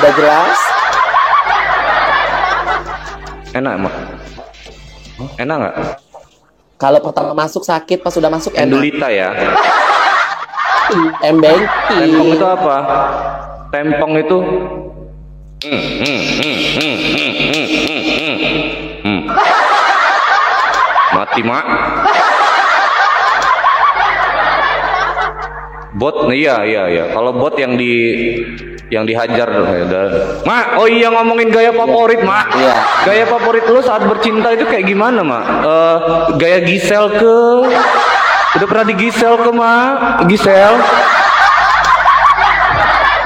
[0.00, 0.58] Udah jelas?
[3.52, 3.90] Enak, Ma?
[5.36, 5.74] Enak nggak?
[6.80, 8.66] Kalau pertama masuk sakit, pas sudah masuk enak.
[8.66, 9.30] Endulita ya.
[11.22, 11.60] Embeng.
[11.88, 12.76] Tempong itu apa?
[13.70, 14.38] Tempong itu?
[21.12, 21.66] Mati mak.
[25.92, 27.04] Bot iya iya iya.
[27.14, 27.92] Kalau bot yang di
[28.92, 30.04] yang dihajar ya,
[30.44, 32.52] mak oh iya ngomongin gaya favorit mak.
[32.52, 32.76] Iya.
[33.08, 35.44] gaya favorit lu saat bercinta itu kayak gimana mak?
[35.64, 35.96] Uh,
[36.36, 37.38] gaya gisel ke?
[38.52, 39.94] Udah pernah di Gisel ke, Mak?
[40.28, 40.74] Gisel?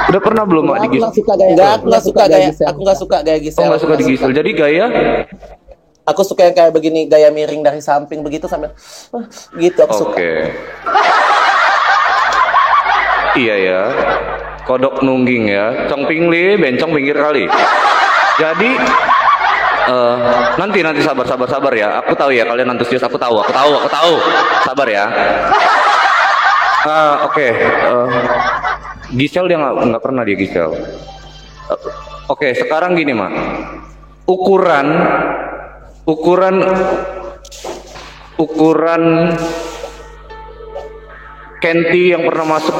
[0.07, 1.03] Udah pernah belum, Mak, di Aku Gisel?
[1.03, 1.51] nggak suka gaya.
[1.51, 2.49] Enggak, aku nggak suka gaya.
[2.49, 3.63] Aku nggak suka gaya Oh, Gisel.
[3.67, 4.31] nggak suka di Gisel.
[4.33, 4.87] Jadi gaya
[6.07, 8.71] Aku suka yang kayak begini, gaya miring dari samping begitu sambil
[9.11, 9.27] "Wah,"
[9.59, 10.15] gitu aku suka.
[10.15, 10.33] Oke.
[13.35, 13.83] iya ya.
[14.63, 15.91] Kodok nungging ya.
[15.91, 17.51] Cong pingli, bencong pinggir kali.
[18.39, 18.71] Jadi
[19.87, 20.17] eh,
[20.59, 22.03] nanti nanti sabar sabar sabar ya.
[22.03, 23.03] Aku tahu ya kalian antusias.
[23.03, 24.13] Aku tahu, aku tahu, aku tahu.
[24.67, 25.05] Sabar ya.
[26.87, 27.51] Ah, Oke.
[27.51, 28.09] eh,
[29.11, 30.71] Gisel dia nggak pernah dia Gisel.
[30.71, 31.81] Eh,
[32.31, 33.35] Oke, sekarang gini mak.
[34.27, 34.87] Ukuran
[36.07, 36.63] ukuran
[38.39, 39.03] ukuran
[41.57, 42.77] Kenti yang pernah masuk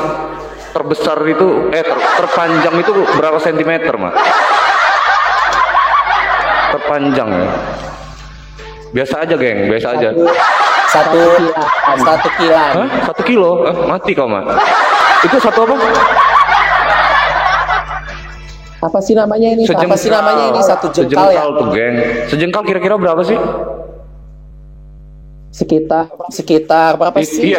[0.71, 4.15] terbesar itu eh ter- terpanjang itu berapa sentimeter mak?
[6.87, 7.51] Terpanjang ya.
[8.95, 10.09] Biasa aja geng, biasa aja.
[10.87, 11.19] Satu
[11.99, 12.73] satu kilan.
[12.79, 12.89] Hah?
[13.11, 13.67] Satu kilo?
[13.67, 14.47] Eh, mati kau mak.
[15.27, 15.75] Itu satu apa?
[18.87, 19.67] Apa sih namanya ini?
[19.67, 20.61] Apa sih namanya ini?
[20.63, 21.43] Satu jengkal ya?
[21.43, 21.95] Sejengkal tuh geng.
[22.31, 23.35] Sejengkal kira-kira berapa sih?
[25.51, 27.51] Sekitar sekitar berapa I- sih?
[27.51, 27.59] Iya.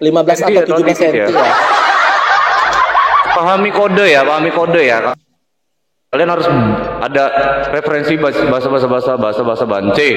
[0.40, 1.52] Kenti atau ya, 17 dikit cm ya.
[3.36, 5.12] Pahami kode ya, pahami kode ya.
[6.16, 6.48] Kalian harus
[7.04, 7.24] ada
[7.76, 10.16] referensi bahasa bahasa bahasa bahasa bahasa bahasa bance.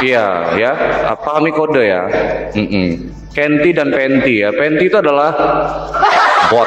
[0.00, 0.72] Iya, ya.
[1.12, 2.08] Ah, Pahami kode ya.
[2.56, 3.12] Mm-mm.
[3.36, 4.56] Kenti dan Penti ya.
[4.56, 5.36] Penti itu adalah
[6.48, 6.64] bot.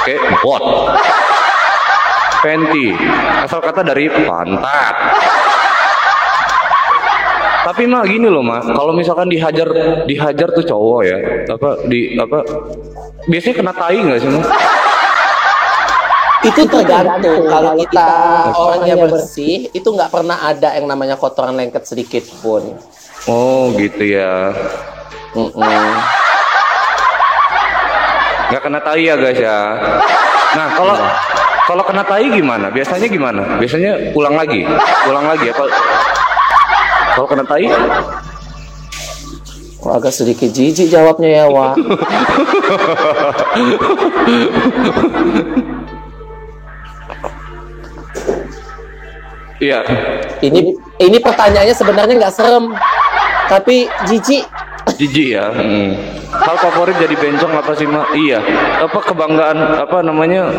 [0.00, 0.64] Oke, bot.
[2.40, 2.96] Penti.
[3.44, 4.96] Asal kata dari pantat.
[7.68, 9.68] Tapi mah gini loh mah, kalau misalkan dihajar
[10.08, 11.16] dihajar tuh cowok ya,
[11.52, 12.40] apa di apa
[13.28, 14.44] biasanya kena tai nggak sih mah?
[16.44, 18.08] Itu tergantung kalau kita
[18.52, 22.76] orangnya bersih, itu nggak pernah ada yang namanya kotoran lengket sedikit pun.
[23.24, 24.52] Oh gitu ya,
[28.52, 29.58] nggak kena tai ya guys ya.
[30.54, 30.94] Nah kalau
[31.64, 32.68] kalau kena tai gimana?
[32.68, 33.56] Biasanya gimana?
[33.56, 34.68] Biasanya ulang lagi,
[35.08, 35.64] ulang lagi apa?
[37.16, 37.64] Kalau kena tai?
[39.84, 41.76] Agak sedikit jijik jawabnya ya, Wak.
[49.64, 49.80] Iya.
[50.44, 50.60] Ini
[51.00, 52.76] ini pertanyaannya sebenarnya nggak serem,
[53.48, 54.44] tapi jijik.
[55.00, 55.48] Jijik ya.
[55.48, 55.96] Hmm.
[56.34, 58.12] Hal favorit jadi bencong apa sih mak?
[58.12, 58.44] Iya.
[58.84, 60.52] Apa kebanggaan apa namanya?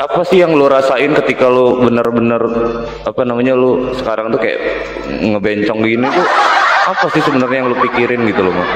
[0.00, 2.42] Apa sih yang lo rasain ketika lo bener-bener
[3.06, 4.58] apa namanya lo sekarang tuh kayak
[5.06, 6.26] ngebencong gini tuh?
[6.82, 8.68] Apa sih sebenarnya yang lo pikirin gitu loh mak?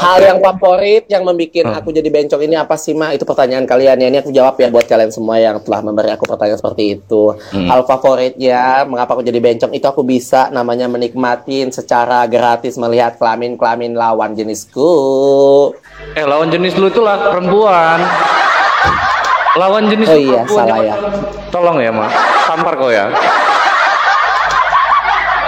[0.00, 3.12] Hal yang favorit yang membuat aku jadi bencong ini apa sih, Ma?
[3.12, 4.08] Itu pertanyaan kalian ya.
[4.08, 7.36] Ini aku jawab ya buat kalian semua yang telah memberi aku pertanyaan seperti itu.
[7.68, 9.76] Hal favoritnya, mengapa aku jadi bencong?
[9.76, 14.88] Itu aku bisa namanya menikmatin secara gratis melihat kelamin-kelamin lawan jenisku.
[16.16, 18.00] Eh lawan jenis lu itu lah perempuan.
[19.60, 20.94] Lawan jenis Oh iya, perempuan, salah ya.
[21.50, 22.10] Tolong ya mak,
[22.46, 23.10] tampar kau ya.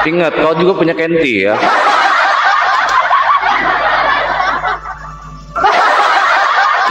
[0.02, 1.54] Ingat kau juga punya Kenti ya.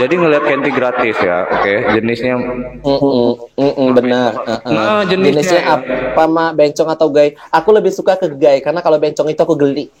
[0.00, 1.74] Jadi ngeliat Kenti gratis ya, oke?
[1.98, 2.34] Jenisnya
[2.80, 4.32] Mm-mm, mm-mm, benar.
[4.40, 4.72] Uh-uh.
[4.72, 5.76] Nah, jenisnya ya.
[5.76, 6.56] apa, Ma?
[6.56, 7.36] Bencong atau gay?
[7.52, 9.92] Aku lebih suka ke gay karena kalau bencong itu aku geli.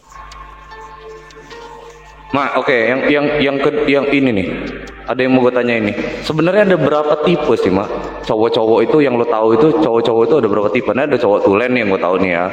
[2.32, 4.48] Mak, oke, yang yang yang ke yang ini nih.
[5.04, 5.92] Ada yang mau gue tanya ini.
[6.24, 8.24] Sebenarnya ada berapa tipe sih, Mak?
[8.24, 10.88] Cowok-cowok itu yang lo tahu itu cowok-cowok itu ada berapa tipe?
[10.96, 12.44] Nah, ada cowok tulen yang gue tahu nih ya.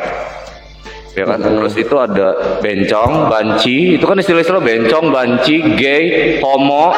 [1.19, 1.43] Ya kan?
[1.43, 2.31] Terus itu ada
[2.63, 6.95] bencong, banci, itu kan istilah-istilah bencong, banci, gay, homo,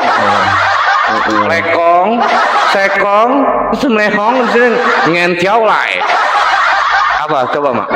[1.50, 2.22] lekong,
[2.70, 3.32] sekong,
[3.74, 4.78] terus
[5.10, 5.90] ngentiau lah.
[7.26, 7.50] Apa?
[7.50, 7.90] Coba, Mak.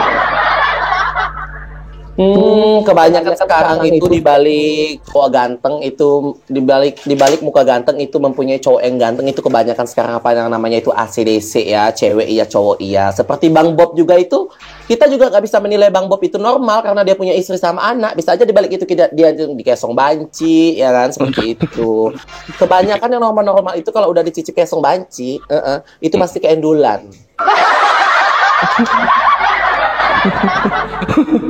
[2.15, 8.87] Hmm, kebanyakan sekarang itu dibalik cowok ganteng itu dibalik dibalik muka ganteng itu mempunyai cowok
[8.87, 13.11] yang ganteng itu kebanyakan sekarang apa yang namanya itu ACDC ya, cewek iya cowok iya.
[13.11, 14.47] Seperti Bang Bob juga itu
[14.87, 18.15] kita juga nggak bisa menilai Bang Bob itu normal karena dia punya istri sama anak.
[18.15, 22.15] Bisa aja dibalik itu kita dia dikesong banci ya kan seperti itu.
[22.55, 27.11] Kebanyakan yang normal-normal itu kalau udah dicicip kesong banci, eh, eh, itu pasti keendulan.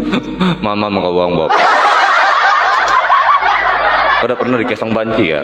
[0.63, 1.51] Mama mau bang Bob.
[4.25, 5.41] Udah pernah dikesong banci ya?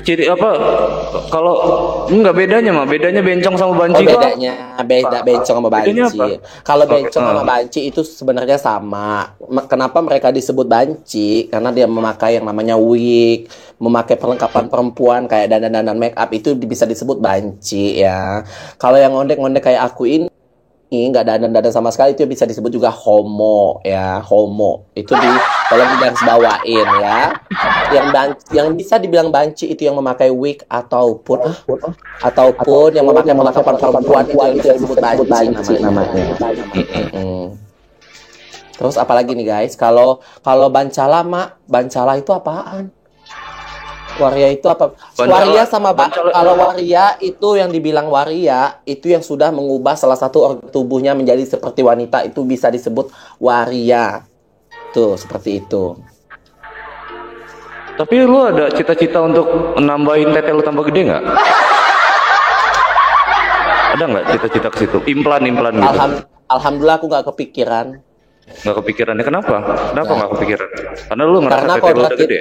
[0.00, 0.50] Ciri apa?
[1.28, 1.54] Kalau
[2.08, 4.16] enggak bedanya mah, bedanya bencong sama Oh, banci kok.
[4.16, 5.92] bedanya beda bencong sama banci.
[6.62, 7.46] Kalau Oh, bencong sama ah.
[7.46, 9.36] banci itu sebenarnya sama.
[9.46, 11.46] Ma- Kenapa mereka disebut banci?
[11.46, 16.84] Karena dia memakai yang namanya wig, memakai perlengkapan perempuan kayak dandan-dandan make up itu bisa
[16.84, 18.42] disebut banci ya.
[18.76, 20.26] Kalau yang ngondek-ngondek kayak aku ini
[20.90, 22.18] nggak dandan-dandan sama sekali.
[22.18, 24.18] Itu bisa disebut juga homo ya.
[24.26, 24.90] Homo.
[24.98, 25.30] Itu di
[25.70, 27.18] kalau garis bawain ya.
[27.94, 31.38] Yang ban- yang bisa dibilang banci itu yang memakai wig ataupun
[32.22, 36.26] ataupun yang memakai perlengkapan perempuan itu yang disebut banci namanya.
[38.80, 42.88] Terus apalagi nih guys, kalau kalau bancala mak, bancala itu apaan?
[44.20, 44.92] Waria itu apa?
[44.92, 49.96] Bancala- waria sama ba- bancala- kalau waria itu yang dibilang waria itu yang sudah mengubah
[49.96, 54.28] salah satu organ tubuhnya menjadi seperti wanita itu bisa disebut waria.
[54.90, 55.96] Tuh, seperti itu.
[57.92, 59.44] Tapi lu ada cita-cita untuk
[59.76, 61.24] nambahin tete lu tambah gede nggak?
[63.90, 64.98] Ada nggak cita-cita ke situ?
[65.06, 65.88] Implan-implan gitu?
[65.90, 67.86] Alham- Alhamdulillah aku nggak kepikiran.
[68.50, 69.56] Nggak kepikirannya kenapa?
[69.92, 70.68] Kenapa nggak kepikiran?
[71.06, 72.38] Karena lu ngerasa Karena tete lu udah gede.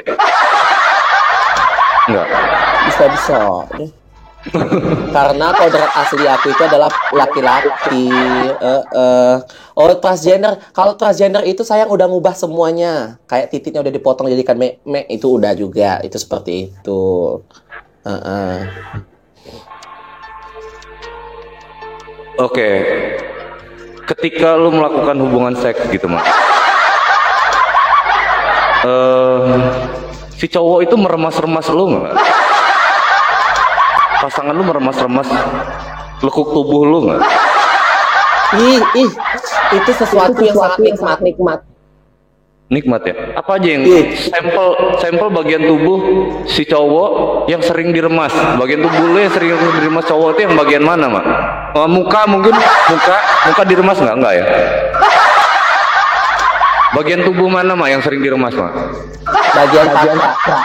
[2.10, 2.28] Nggak.
[2.90, 3.40] Bisa bisa.
[5.12, 8.08] Karena kodrat asli aku itu adalah laki-laki.
[8.56, 9.36] Eh, eh.
[9.76, 10.58] Oh transgender.
[10.72, 13.20] Kalau transgender itu sayang udah ngubah semuanya.
[13.28, 16.00] Kayak titiknya udah dipotong jadikan me, me itu udah juga.
[16.02, 17.04] Itu seperti itu.
[18.08, 18.60] Eh, eh.
[22.40, 22.70] Oke.
[24.08, 26.26] Ketika lu melakukan hubungan seks gitu, Mak.
[28.80, 29.99] Eh,
[30.40, 32.16] si cowok itu meremas-remas lu nggak?
[34.24, 35.28] Pasangan lu meremas-remas
[36.24, 37.22] lekuk tubuh lu nggak?
[38.56, 39.12] Ih, ih,
[39.76, 41.60] itu sesuatu yang sangat nikmat, nikmat.
[42.70, 43.14] Nikmat ya.
[43.34, 44.14] Apa aja yang Iya.
[44.30, 44.68] sampel
[45.02, 45.98] sampel bagian tubuh
[46.46, 47.10] si cowok
[47.50, 48.30] yang sering diremas?
[48.62, 51.26] Bagian tubuh lu yang sering diremas cowok itu yang bagian mana, Mak?
[51.76, 52.54] Eh, muka mungkin
[52.90, 53.18] muka
[53.50, 54.16] muka diremas nggak?
[54.22, 54.46] Nggak ya?
[56.90, 58.74] Bagian tubuh mana, Mak, yang sering diremas, Mak?
[59.30, 60.58] Bagian patra,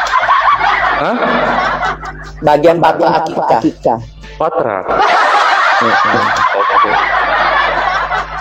[0.94, 1.16] Hah?
[2.44, 3.98] bagian patra akikah.
[4.40, 4.76] Patra.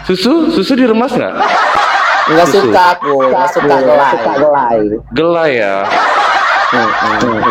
[0.08, 1.34] Susu, susu diremas nggak?
[2.24, 2.72] Nggak Susu.
[2.72, 3.76] suka aku, nggak suka
[4.39, 4.80] gelai.
[5.12, 5.76] Gelai ya.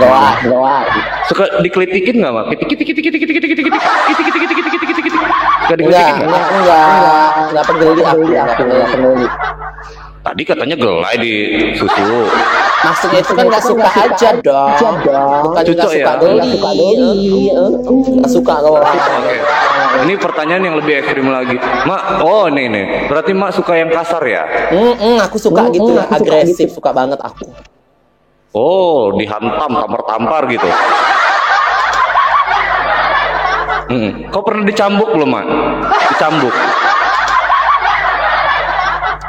[0.01, 0.87] Gelai, gelai.
[1.29, 2.45] Suka dikelitikin nggak, Mak?
[2.57, 5.21] Kitik kitik kitik kitik kitik kitik kitik kitik kitik kitik kitik kitik kitik kitik.
[5.63, 9.27] Suka Enggak, enggak, enggak, enggak peduli aku, enggak peduli.
[10.23, 11.35] Tadi katanya gelai di
[11.75, 12.31] susu.
[12.83, 14.95] Maksudnya itu kan nggak suka aja dong.
[15.03, 16.15] Bukan nggak suka ya?
[16.23, 17.51] geli.
[17.91, 18.55] Nggak suka.
[18.63, 19.37] Oke.
[20.03, 21.59] Ini pertanyaan yang lebih ekstrim lagi.
[21.59, 22.85] Mak, oh nih nih.
[23.11, 24.43] Berarti Mak suka yang kasar ya?
[24.71, 27.51] Mm-mm, aku suka gitu, agresif, suka banget aku.
[28.55, 30.69] Oh, dihantam, tampar-tampar gitu.
[33.93, 34.11] Hmm.
[34.33, 35.47] Kau pernah dicambuk belum, Mak?
[36.17, 36.55] Dicambuk.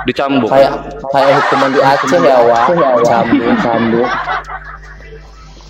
[0.04, 0.50] Dicambuk.
[0.52, 0.72] Kayak
[1.12, 2.68] kayak hukuman di Aceh ya, Wak.
[3.08, 4.10] Cambuk, cambuk.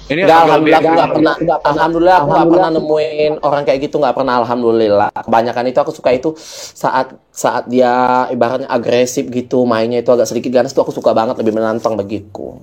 [0.04, 1.16] Ini lebih alhamdulillah aku nggak ekstrim.
[1.16, 1.36] pernah.
[1.64, 4.34] Alhamdulillah aku nggak pernah nemuin orang kayak gitu, nggak pernah.
[4.44, 5.10] Alhamdulillah.
[5.16, 6.36] Kebanyakan itu aku suka itu
[6.76, 11.40] saat saat dia ibaratnya agresif gitu, mainnya itu agak sedikit ganas tuh aku suka banget,
[11.40, 12.60] lebih menantang bagiku.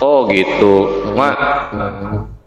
[0.00, 1.36] Oh gitu, Mak.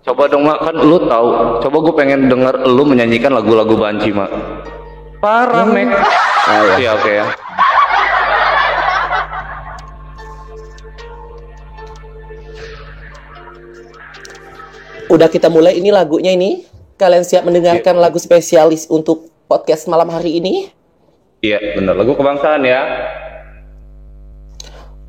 [0.04, 1.60] Coba dong Mak, kan lu tahu.
[1.60, 4.32] Coba gue pengen denger lu menyanyikan lagu-lagu banci Mak.
[5.24, 5.88] Parah, Mek.
[5.88, 6.76] Oh, ya.
[6.84, 7.26] Iya oke ya.
[15.08, 16.68] Udah kita mulai ini lagunya ini.
[17.00, 20.68] Kalian siap mendengarkan lagu spesialis untuk podcast malam hari ini?
[21.40, 22.84] Iya bener lagu kebangsaan ya.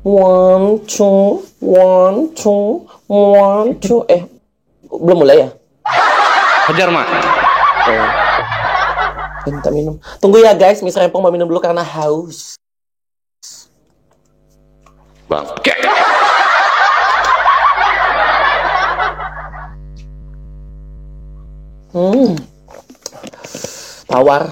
[0.07, 4.07] One two, one two, one two.
[4.07, 4.23] Eh,
[4.87, 5.49] belum mulai ya?
[6.71, 7.07] Hajar Mak.
[7.91, 8.34] Oh.
[9.45, 10.01] Minta minum.
[10.17, 12.57] Tunggu ya guys, Miss Rempong mau minum dulu karena haus.
[15.29, 15.45] Bang.
[15.49, 15.73] Oke.
[21.95, 22.35] Hmm.
[24.11, 24.51] tawar.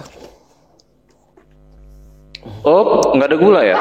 [2.63, 3.77] Oh, nggak ada gula ya?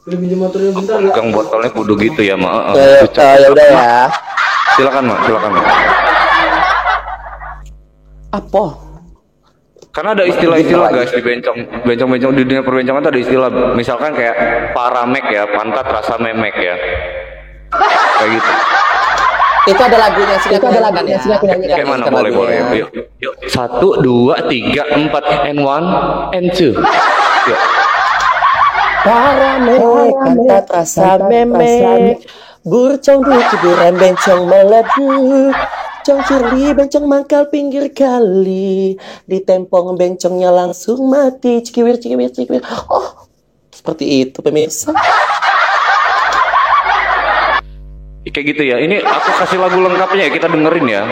[0.00, 1.12] Boleh pinjam motornya bentar nggak?
[1.12, 2.52] Pegang botolnya kudu gitu ya, Mak.
[2.72, 4.08] Eh, eh, ya udah ya.
[4.76, 5.18] Silakan, Mak.
[5.28, 5.64] Silakan, Mak.
[8.30, 8.64] Apa?
[9.90, 14.70] Karena ada istilah-istilah guys di bencong, bencong-bencong di dunia perbencongan tuh ada istilah, misalkan kayak
[14.70, 16.78] paramek ya, pantat rasa memek ya,
[18.22, 18.50] kayak gitu.
[19.66, 20.50] Itu ada lagunya sih.
[20.54, 21.28] Itu ada lagunya sih.
[21.74, 22.06] Kayak mana?
[22.06, 22.54] Boleh, boleh.
[22.70, 23.34] Yuk, yuk, yuk.
[23.50, 25.86] Satu, dua, tiga, empat, and one,
[26.38, 26.70] and two.
[27.50, 27.60] Yuk.
[29.00, 32.20] Para memek, pantat rasa memek.
[32.60, 35.56] Burcong di kuburan bencong meleduk.
[36.00, 38.96] Cong cirli bencong mangkal pinggir kali.
[39.24, 41.64] Ditempong bencongnya langsung mati.
[41.64, 42.60] Cikiwir, cikiwir, cikiwir.
[42.88, 43.28] Oh,
[43.72, 44.92] seperti itu pemirsa.
[48.30, 48.76] Kayak gitu ya.
[48.80, 51.02] Ini aku kasih lagu lengkapnya ya, kita dengerin ya.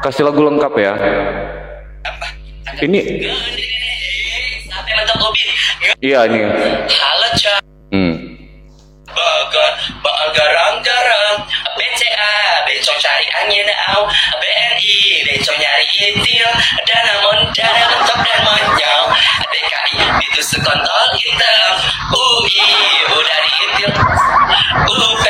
[0.00, 0.92] Kasih lagu lengkap ya.
[2.82, 3.00] Ini
[4.70, 5.45] Sampai mentok kopi.
[6.02, 6.40] Iya ini.
[6.90, 7.60] Halo cak.
[7.94, 8.14] Hmm.
[9.16, 11.46] Bagar garang-garang.
[11.76, 12.36] BCA,
[12.68, 14.04] bencong cari angin au.
[14.42, 16.50] BNI, bencong nyari itil.
[16.84, 19.08] Dana mon, dana mentok dan monyong
[19.48, 21.70] DKI, itu sekontol hitam
[22.12, 22.68] UI,
[23.08, 23.92] udah diitil.
[24.84, 25.26] UP,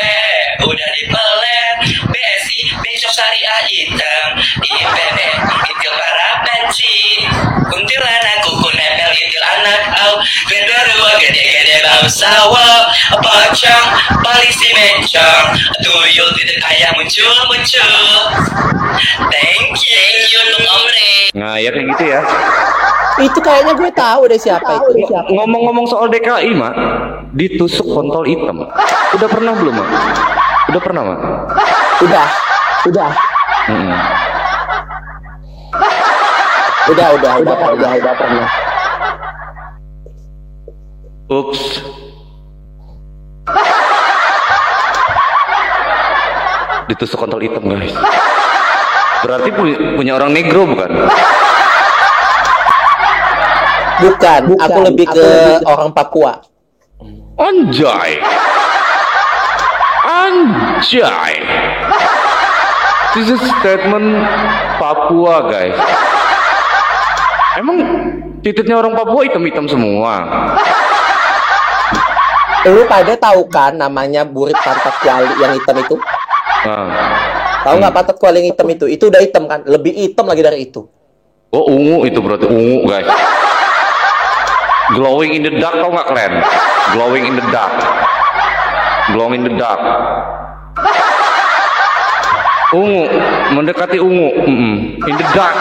[0.67, 1.77] udah dipelet.
[2.11, 4.29] BSI, bencong syariah hitam.
[4.67, 5.17] IPB,
[5.71, 7.23] itil para benci
[7.67, 8.66] Kuntilanak, kuku
[9.13, 10.11] itil anak au
[10.49, 12.89] Genderuwa gede-gede bau sawah
[13.19, 13.85] Pocong,
[14.23, 15.45] polisi bencong
[15.83, 17.93] Tuyul tidak kayak muncul-muncul
[19.29, 22.19] Thank you Thank you untuk Omre Nah, ya kayak gitu ya.
[23.21, 25.05] Itu kayaknya gue tahu deh siapa itu.
[25.33, 26.73] Ngomong-ngomong soal DKI, Mak,
[27.37, 28.65] ditusuk kontol hitam.
[29.13, 29.89] Udah pernah belum, Mak?
[30.73, 31.19] Udah pernah, Mak?
[32.01, 32.27] Udah,
[32.89, 33.11] udah,
[33.67, 33.97] Mm-mm.
[36.93, 38.47] udah, udah, udah, udah, udah pernah.
[41.27, 41.83] Ups.
[46.87, 47.91] Ditusuk kontol hitam, guys.
[49.19, 50.87] Berarti pu- punya orang negro bukan?
[53.97, 55.27] Bukan, aku lebih ke
[55.65, 56.39] orang Papua.
[57.35, 58.23] Anjay.
[60.07, 61.33] Anjay.
[63.17, 64.23] This is statement
[64.79, 65.75] Papua, guys.
[67.57, 67.77] Emang
[68.39, 70.23] titiknya orang Papua hitam-hitam semua.
[72.67, 75.95] Lu pada tahu kan namanya burit pantat kuali yang hitam itu?
[76.67, 76.91] Nah.
[77.63, 78.85] Tahu nggak pantat kuali yang hitam itu?
[78.91, 79.63] Itu udah hitam kan?
[79.63, 80.83] Lebih hitam lagi dari itu.
[81.55, 83.07] Oh ungu itu berarti ungu guys.
[84.99, 86.33] Glowing in the dark tau nggak kalian?
[86.91, 87.75] Glowing in the dark.
[89.15, 89.79] Glowing in the dark.
[92.75, 93.07] Ungu,
[93.55, 94.43] mendekati ungu.
[94.43, 94.99] Mm-mm.
[95.07, 95.55] In the dark.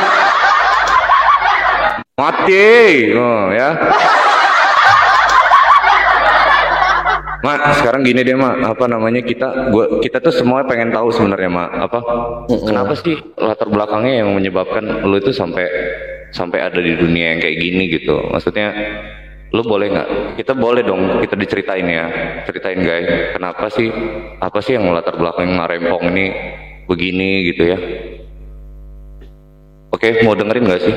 [2.19, 3.79] Mati, oh, ya.
[7.47, 8.75] Mak, sekarang gini deh, Mak.
[8.75, 11.71] Apa namanya kita gua kita tuh semua pengen tahu sebenarnya, Mak.
[11.87, 11.99] Apa?
[12.51, 15.63] Kenapa sih latar belakangnya yang menyebabkan lu itu sampai
[16.35, 18.19] sampai ada di dunia yang kayak gini gitu.
[18.35, 18.75] Maksudnya
[19.55, 20.09] lu boleh nggak?
[20.43, 22.07] Kita boleh dong kita diceritain ya.
[22.51, 23.95] Ceritain guys, kenapa sih
[24.43, 26.27] apa sih yang latar belakang Marempong ini
[26.91, 27.79] begini gitu ya?
[29.95, 30.95] Oke, mau dengerin nggak sih?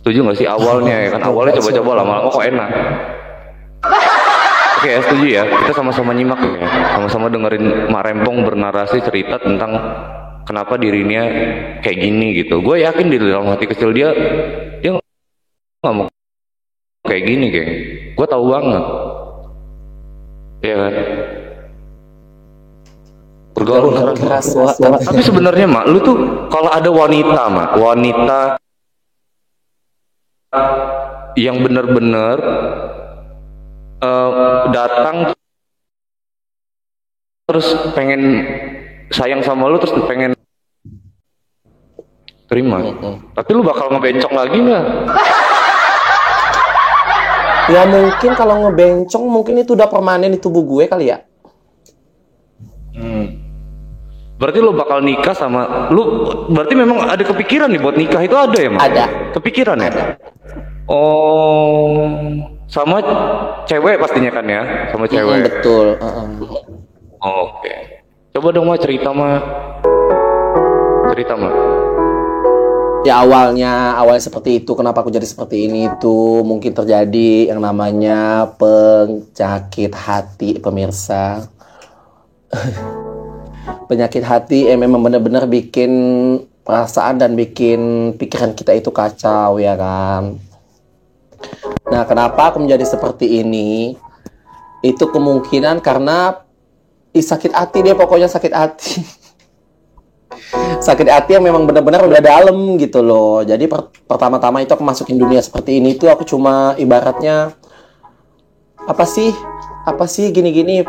[0.00, 1.28] Setuju nggak sih awalnya ya kan?
[1.28, 2.70] Awalnya coba-coba lama-lama kok enak.
[4.82, 5.46] Oke ya setuju ya.
[5.46, 6.66] Kita sama-sama nyimak ya.
[6.98, 9.78] Sama-sama dengerin Mak Rempong bernarasi cerita tentang
[10.42, 11.22] kenapa dirinya
[11.86, 12.58] kayak gini gitu.
[12.58, 14.10] Gue yakin di dalam hati kecil dia
[14.82, 16.10] dia nggak mau
[17.06, 17.70] kayak gini geng.
[18.18, 18.84] Gue tahu banget.
[20.66, 20.94] Iya kan?
[23.54, 26.18] Bergaul keras Keras, tapi sebenarnya mak lu tuh
[26.50, 28.40] kalau ada wanita mak wanita
[31.38, 32.36] yang benar-benar
[34.02, 34.30] eh,
[34.74, 35.16] datang
[37.46, 38.42] terus pengen
[39.14, 40.34] sayang sama lu terus pengen
[42.50, 42.82] terima.
[43.32, 44.84] Tapi lu bakal ngebencong lagi nggak?
[47.70, 51.22] Ya mungkin kalau ngebencong mungkin itu udah permanen di tubuh gue kali ya.
[54.42, 58.58] berarti lu bakal nikah sama lu berarti memang ada kepikiran nih buat nikah itu ada
[58.58, 59.04] ya mak Ada.
[59.38, 60.18] kepikiran ya?
[60.90, 62.02] Oh
[62.72, 63.04] sama
[63.68, 65.86] cewek pastinya kan ya sama Mm, cewek betul.
[66.00, 66.26] Heeh.
[67.20, 67.74] Oke.
[68.32, 69.38] Coba dong mah cerita mah.
[71.12, 71.52] Cerita mah.
[73.04, 74.72] Ya awalnya awalnya seperti itu.
[74.72, 81.44] Kenapa aku jadi seperti ini itu mungkin terjadi yang namanya penyakit hati pemirsa.
[83.90, 85.92] penyakit hati yang memang benar-benar bikin
[86.64, 90.51] perasaan dan bikin pikiran kita itu kacau ya kan.
[91.92, 93.92] Nah, kenapa aku menjadi seperti ini?
[94.80, 96.40] Itu kemungkinan karena
[97.12, 99.04] ih, sakit hati dia pokoknya sakit hati.
[100.88, 103.44] sakit hati yang memang benar-benar udah dalam gitu loh.
[103.44, 107.52] Jadi per- pertama-tama itu aku masukin dunia seperti ini tuh aku cuma ibaratnya
[108.88, 109.28] apa sih?
[109.84, 110.88] Apa sih gini-gini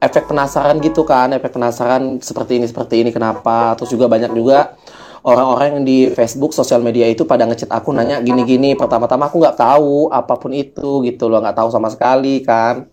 [0.00, 4.79] efek penasaran gitu kan efek penasaran seperti ini seperti ini kenapa terus juga banyak juga
[5.22, 8.74] orang-orang yang di Facebook sosial media itu pada ngechat aku nanya gini-gini.
[8.74, 12.88] Pertama-tama aku nggak tahu apa pun itu gitu loh nggak tahu sama sekali kan.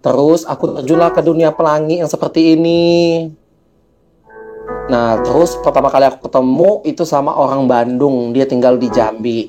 [0.00, 3.26] Terus aku terjunlah ke dunia pelangi yang seperti ini.
[4.86, 8.34] Nah terus pertama kali aku ketemu itu sama orang Bandung.
[8.34, 9.40] Dia tinggal di Jambi.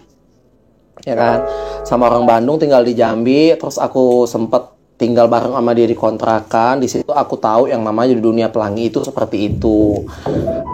[1.05, 1.39] Ya kan?
[1.85, 3.53] Sama orang Bandung tinggal di Jambi.
[3.55, 8.17] Terus aku sempet tinggal bareng sama dia di kontrakan di situ aku tahu yang namanya
[8.17, 10.03] di dunia pelangi itu seperti itu.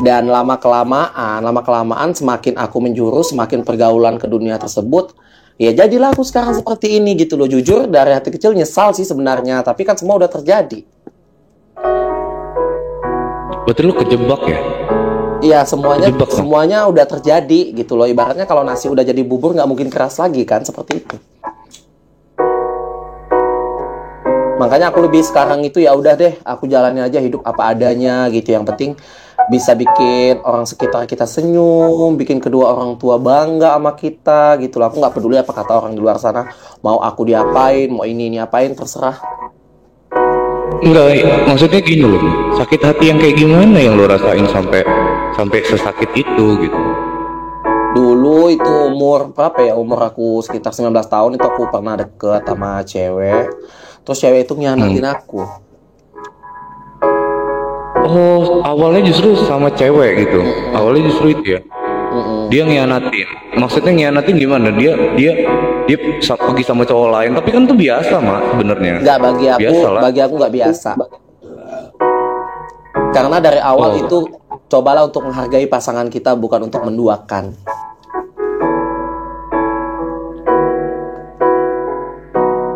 [0.02, 5.14] Dan lama kelamaan lama kelamaan semakin aku menjurus semakin pergaulan ke dunia tersebut
[5.60, 7.52] ya jadilah aku sekarang seperti ini gitu loh.
[7.52, 10.88] Jujur dari hati kecil nyesal sih sebenarnya tapi kan semua udah terjadi.
[13.64, 14.60] Berarti lu kejebak ya?
[15.44, 18.08] Iya semuanya Kejebak, semuanya udah terjadi gitu loh.
[18.08, 21.20] Ibaratnya kalau nasi udah jadi bubur nggak mungkin keras lagi kan seperti itu
[24.64, 28.55] makanya aku lebih sekarang itu ya udah deh aku jalani aja hidup apa adanya gitu
[28.55, 28.95] yang penting
[29.51, 34.88] bisa bikin orang sekitar kita senyum bikin kedua orang tua bangga sama kita gitu loh
[34.88, 36.47] aku nggak peduli apa kata orang di luar sana
[36.80, 39.20] mau aku diapain mau ini ini apain terserah
[40.84, 41.16] Enggak,
[41.47, 42.20] maksudnya gini loh.
[42.59, 44.84] Sakit hati yang kayak gimana yang lo rasain sampai
[45.32, 46.82] sampai sesakit itu gitu?
[47.95, 49.80] Dulu itu umur berapa ya?
[49.80, 53.47] Umur aku sekitar 19 tahun itu aku pernah deket sama cewek.
[54.04, 55.41] Terus cewek itu ngianatin aku.
[58.04, 60.43] Oh, awalnya justru sama cewek gitu.
[60.76, 61.62] Awalnya justru itu ya.
[62.14, 62.51] Mm-mm.
[62.51, 63.28] Dia ngianatin.
[63.56, 64.70] Maksudnya ngianatin gimana?
[64.76, 65.32] Dia dia
[65.88, 68.93] dia pergi sama cowok lain, tapi kan itu biasa, Mak, sebenarnya.
[69.04, 70.01] Enggak bagi aku, Biasa lah.
[70.04, 70.89] bagi aku nggak biasa.
[73.14, 74.01] Karena dari awal Oh.
[74.04, 74.18] itu
[74.68, 77.56] cobalah untuk menghargai pasangan kita bukan untuk menduakan.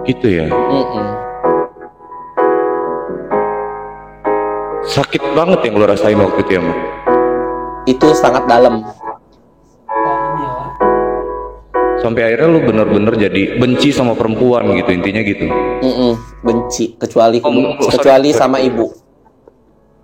[0.08, 0.48] Gitu ya.
[0.48, 1.06] Mm-mm.
[4.88, 6.78] Sakit banget yang lo rasain waktu itu ya, Mak.
[7.92, 8.88] Itu sangat dalam.
[12.00, 15.52] Sampai akhirnya lu bener-bener jadi benci sama perempuan gitu, intinya gitu.
[15.84, 16.16] Mm-mm.
[16.40, 18.40] Benci kecuali Oh, sorry, kecuali sorry.
[18.40, 18.86] sama ibu.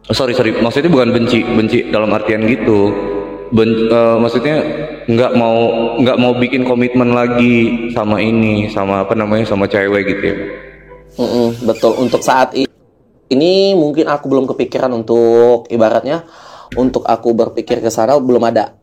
[0.04, 2.91] Oh, sorry sorry maksudnya bukan benci benci dalam artian gitu
[3.54, 4.66] ben, uh, maksudnya
[5.06, 5.58] nggak mau
[6.01, 10.38] nggak mau bikin komitmen lagi sama ini sama apa namanya sama cewek gitu ya?
[11.22, 11.93] Mm -mm, betul.
[12.01, 12.74] Untuk saat ini
[13.30, 16.26] ini mungkin aku belum kepikiran untuk ibaratnya
[16.74, 18.74] untuk aku berpikir ke sana belum ada.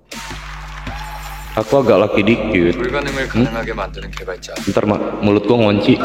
[1.59, 2.79] Aku agak laki dikit.
[3.35, 3.47] Hmm?
[4.71, 5.99] ntar mak mulut gua ngunci.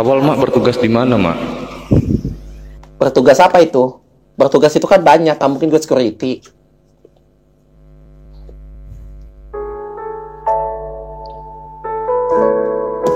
[0.00, 1.36] Awal mak bertugas di mana mak?
[2.96, 4.05] Bertugas apa itu?
[4.36, 6.44] Bertugas itu kan banyak, kan mungkin gue security.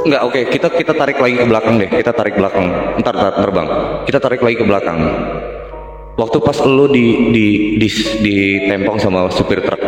[0.01, 0.41] Nggak, oke.
[0.49, 1.93] Kita kita tarik lagi ke belakang deh.
[1.93, 2.66] Kita tarik belakang.
[3.05, 3.68] Ntar, ntar, ntar bang.
[4.09, 4.99] Kita tarik lagi ke belakang.
[6.16, 7.47] Waktu pas lo di di
[7.77, 7.89] di
[8.21, 8.37] di
[8.68, 9.81] tempong sama supir truk,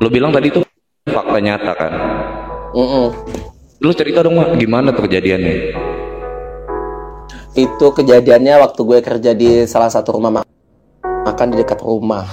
[0.00, 0.60] lo bilang tadi itu
[1.08, 1.92] fakta nyata kan?
[2.72, 3.06] Mm-mm.
[3.84, 5.83] Lo cerita dong mak, gimana tuh kejadiannya?
[7.54, 10.48] Itu kejadiannya waktu gue kerja di salah satu rumah ma-
[11.22, 12.26] makan di dekat rumah.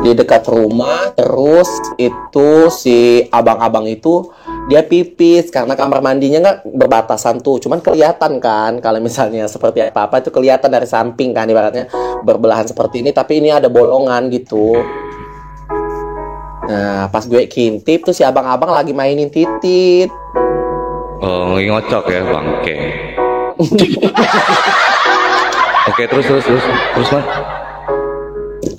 [0.00, 1.68] Di dekat rumah, terus
[2.00, 4.32] itu si abang-abang itu
[4.72, 10.08] dia pipis karena kamar mandinya nggak berbatasan tuh, cuman kelihatan kan kalau misalnya seperti apa
[10.08, 11.84] apa itu kelihatan dari samping kan ibaratnya
[12.24, 14.72] berbelahan seperti ini, tapi ini ada bolongan gitu.
[16.64, 20.08] Nah, pas gue kintip tuh si abang-abang lagi mainin titit.
[21.20, 22.46] Oh, ngocok ya bang.
[22.56, 22.76] Oke.
[25.92, 26.64] Oke terus terus terus
[26.96, 27.24] terus mak.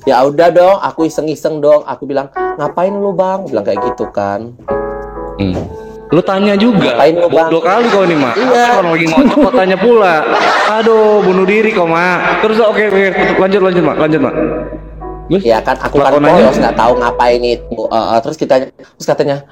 [0.09, 1.85] Ya udah dong, aku iseng-iseng dong.
[1.85, 3.45] Aku bilang, ngapain lu bang?
[3.45, 4.57] Bilang kayak gitu kan.
[5.37, 5.53] Hmm.
[6.11, 6.97] Lu tanya juga.
[6.97, 7.47] Ngapain lu, Bang?
[7.47, 8.35] Dua kali kau nih, Mak.
[8.35, 8.65] Iya.
[8.83, 10.15] Orang lagi ngocok kau tanya pula.
[10.81, 12.43] Aduh, bunuh diri kau, Mak.
[12.43, 13.95] Terus oke, oke, lanjut lanjut, Mak.
[13.95, 14.35] Lanjut, Mak.
[15.31, 15.41] Terus?
[15.47, 17.81] Ya kan, aku kan polos nggak tahu ngapain itu.
[17.87, 19.47] Eh, eh, terus kita, terus katanya,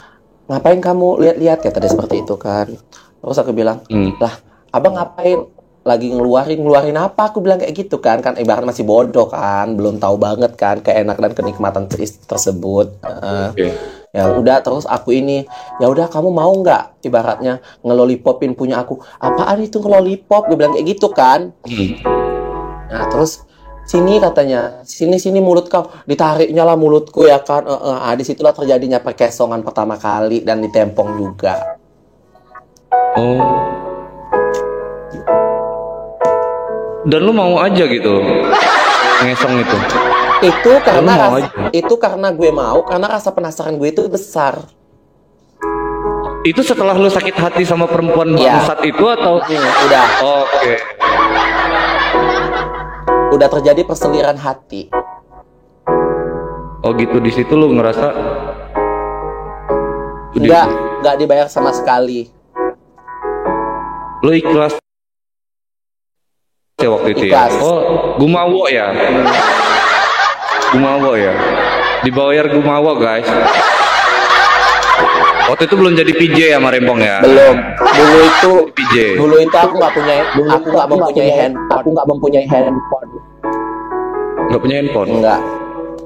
[0.49, 1.61] ngapain kamu lihat-lihat?
[1.61, 2.67] Kata dia seperti itu kan.
[3.21, 4.17] Terus aku bilang, Hmm.
[4.17, 4.33] lah,
[4.73, 5.45] abang ngapain?
[5.79, 7.31] Lagi ngeluarin, ngeluarin apa?
[7.31, 8.19] Aku bilang kayak gitu kan.
[8.19, 11.87] Kan ibarat masih bodoh kan, belum tahu banget kan keenak dan kenikmatan
[12.27, 12.99] tersebut.
[13.53, 13.69] Oke.
[14.09, 15.45] ya udah terus aku ini
[15.77, 20.97] ya udah kamu mau nggak ibaratnya ngelolipopin punya aku apaan itu ngelolipop gue bilang kayak
[20.97, 21.53] gitu kan
[22.89, 23.45] nah terus
[23.89, 27.97] sini katanya sini sini mulut kau ditariknya lah mulutku ya kan Eh, eh.
[27.99, 31.57] ah, di situlah terjadinya perkesongan pertama kali dan ditempong juga
[33.11, 33.41] Oh.
[37.03, 38.21] Dan lu mau aja gitu.
[39.19, 39.77] Ngesong itu.
[40.41, 41.67] itu karena mau rasa- aja.
[41.73, 44.55] itu karena gue mau karena rasa penasaran gue itu besar
[46.41, 48.55] Itu setelah lu sakit hati sama perempuan Iya.
[48.55, 50.05] bangsat itu atau Hmm, udah
[50.39, 50.73] Oke.
[53.29, 54.89] Udah terjadi perseliran hati
[56.79, 58.07] Oh gitu di situ lu ngerasa
[60.31, 60.67] nggak
[61.03, 62.31] nggak dibayar sama sekali
[64.23, 64.79] lu ikhlas
[66.79, 67.51] ya waktu itu Ikhlas.
[67.51, 67.59] ya.
[67.59, 67.79] Oh,
[68.15, 68.87] gumawo ya.
[70.73, 71.33] Gumawo ya.
[72.07, 73.27] Dibayar gumawo guys.
[75.49, 77.19] Waktu itu belum jadi PJ ya sama Rempong ya.
[77.19, 78.95] belum dulu itu PJ.
[79.17, 80.15] dulu itu aku nggak punya
[80.47, 83.09] aku nggak mempunyai hand aku nggak mempunyai handphone
[84.47, 85.09] Nggak punya handphone.
[85.15, 85.41] enggak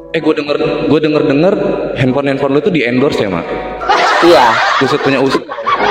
[0.10, 1.54] Eh gue denger gue denger denger
[1.96, 3.44] handphone handphone lu tuh di endorse ya mak.
[4.28, 5.42] iya Usut punya usut.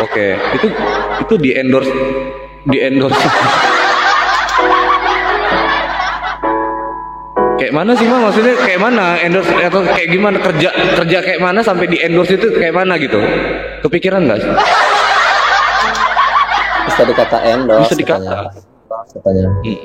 [0.00, 0.38] Oke.
[0.54, 0.66] Itu
[1.20, 1.90] itu di endorse
[2.64, 3.18] di endorse.
[7.72, 9.06] kayak mana sih mah maksudnya kayak mana?
[9.16, 10.36] Endorse atau kayak gimana?
[10.44, 10.68] Kerja
[11.00, 13.16] kerja kayak mana sampai di endorse itu kayak mana gitu?
[13.80, 14.52] Kepikiran nggak sih?
[16.82, 18.20] bisa dikata endorse Bisa dikata.
[18.28, 18.60] katanya.
[19.08, 19.80] katanya Hmm.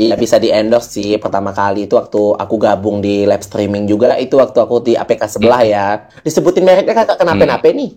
[0.00, 4.18] Iya bisa di endorse sih pertama kali itu waktu aku gabung di live streaming juga.
[4.18, 5.86] Itu waktu aku di APK sebelah ya.
[6.26, 7.94] Disebutin mereknya kakak kenapa-napa nih.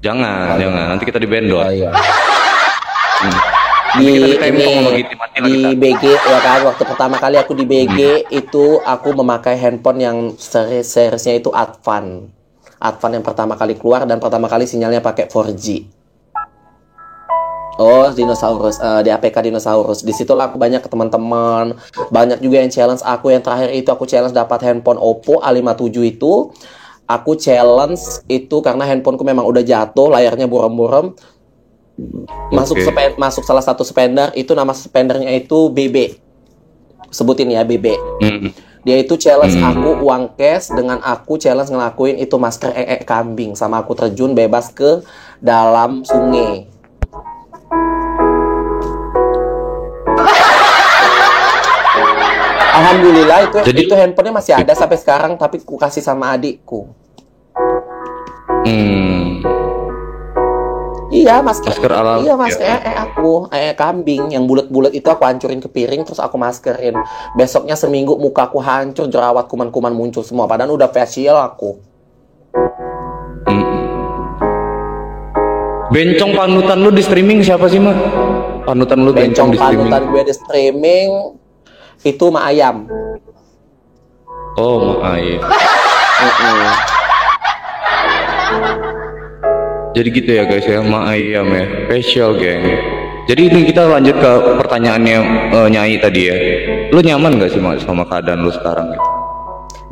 [0.00, 0.84] Jangan jangan.
[0.96, 1.92] Nanti kita di bendor oh iya.
[1.92, 2.53] Hmm.
[4.00, 4.70] Di ini
[5.02, 5.14] gitu,
[5.44, 5.54] di.
[5.78, 10.82] BG ya kan waktu pertama kali aku di BG itu aku memakai handphone yang seri
[10.82, 12.26] seriesnya itu Advan
[12.82, 15.94] Advan yang pertama kali keluar dan pertama kali sinyalnya pakai 4G
[17.74, 20.06] Oh, dinosaurus eh, di APK dinosaurus.
[20.06, 21.74] Di situ aku banyak ke teman-teman.
[22.14, 23.34] Banyak juga yang challenge aku.
[23.34, 26.54] Yang terakhir itu aku challenge dapat handphone Oppo A57 itu.
[27.04, 31.18] Aku challenge itu karena handphoneku memang udah jatuh, layarnya buram-buram.
[32.50, 32.84] Masuk Oke.
[32.84, 36.18] sepen- masuk salah satu spender itu nama spendernya itu BB.
[37.08, 37.94] Sebutin ya BB.
[38.18, 38.50] Hmm.
[38.82, 39.70] Dia itu challenge Hmm.
[39.70, 44.68] aku uang cash dengan aku challenge ngelakuin itu masker ee kambing sama aku terjun bebas
[44.68, 45.00] ke
[45.38, 46.66] dalam sungai.
[52.74, 56.90] Alhamdulillah itu Jadi- itu handphonenya masih ada sampai sekarang tapi ku kasih sama adikku.
[58.64, 59.44] Hmm.
[61.14, 61.70] Iya masker.
[61.70, 62.78] Masker ala- Iya masker iya.
[62.82, 66.98] ee aku ee kambing yang bulat-bulat itu aku hancurin ke piring terus aku maskerin.
[67.38, 71.78] Besoknya seminggu muka aku hancur jerawat kuman-kuman muncul semua padahal udah facial aku.
[73.46, 73.62] Hmm.
[75.88, 77.94] Bencong panutan lu di streaming siapa sih mah?
[78.66, 79.86] Panutan lu bencong, bencong di streaming.
[79.86, 81.08] panutan gue di streaming
[82.02, 82.76] itu mah ayam.
[84.54, 85.42] Oh, maaf.
[86.14, 86.58] Mm-mm.
[89.94, 92.66] Jadi gitu ya guys ya, ma ayam ya, special geng.
[93.24, 95.18] Jadi ini kita lanjut ke pertanyaannya
[95.54, 96.36] eh, Nyai tadi ya.
[96.90, 98.90] Lu nyaman gak sih sama keadaan lu sekarang?
[98.90, 99.02] gitu?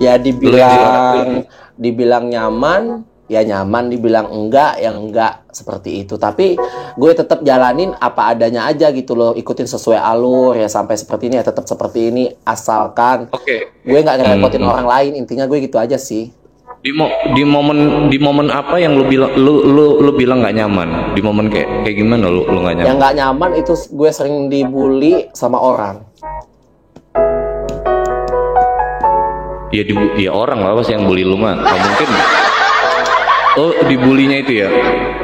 [0.03, 1.46] Ya dibilang
[1.78, 6.18] dibilang nyaman, ya nyaman, dibilang enggak, ya enggak seperti itu.
[6.18, 6.59] Tapi
[6.98, 11.40] gue tetap jalanin apa adanya aja gitu loh, ikutin sesuai alur ya sampai seperti ini
[11.40, 13.70] ya tetap seperti ini asalkan Oke.
[13.80, 14.72] gue nggak ngerepotin Hmm.
[14.74, 15.12] orang lain.
[15.16, 16.41] Intinya gue gitu aja sih.
[16.83, 17.07] Di mo
[17.39, 21.14] di momen di momen apa yang lu bilang lu lu lu bilang nggak nyaman?
[21.14, 22.99] Di momen kayak kayak gimana lu lu nggak Yang nyaman?
[22.99, 26.03] nggak nyaman itu gue sering dibully sama orang.
[29.70, 31.55] Ya di ya orang lah pasti yang bully lu mah.
[31.55, 32.09] Nggak mungkin.
[33.53, 34.68] Oh, dibulinya itu ya.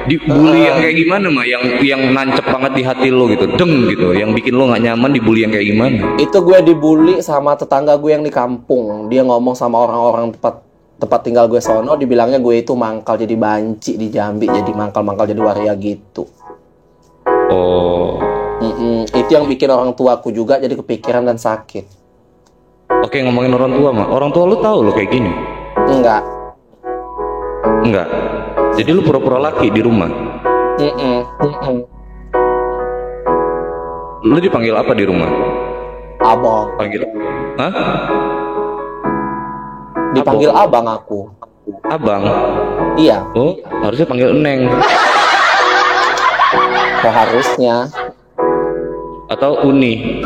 [0.06, 1.42] Dibully yang kayak gimana mah?
[1.42, 3.50] Yang yang nancep banget di hati lu gitu.
[3.58, 4.14] Deng gitu.
[4.14, 6.06] Yang bikin lu nggak nyaman dibully yang kayak gimana?
[6.22, 9.10] Itu gue dibully sama tetangga gue yang di kampung.
[9.10, 10.67] Dia ngomong sama orang-orang tempat
[10.98, 15.38] tempat tinggal gue sono, dibilangnya gue itu mangkal jadi banci di Jambi, jadi mangkal-mangkal jadi
[15.38, 16.26] waria gitu.
[17.48, 18.18] Oh.
[18.58, 19.06] Mm-mm.
[19.14, 21.86] Itu yang bikin orang tuaku juga jadi kepikiran dan sakit.
[23.06, 24.06] Oke ngomongin orang tua mah.
[24.10, 25.30] Orang tua lu tahu lo kayak gini?
[25.86, 26.26] Enggak.
[27.86, 28.08] Enggak.
[28.74, 30.10] Jadi lu pura-pura laki di rumah.
[30.82, 31.18] Mm-mm.
[31.38, 31.76] Mm-mm.
[34.26, 35.30] Lu dipanggil apa di rumah?
[36.18, 36.74] Abang.
[36.74, 37.06] Panggil.
[37.54, 37.72] Hah?
[40.18, 41.30] Dipanggil abang aku.
[41.86, 42.22] Abang.
[42.98, 43.54] Iya, Oh,
[43.84, 44.66] harusnya panggil Neng
[46.98, 47.86] seharusnya.
[49.28, 50.24] atau Uni.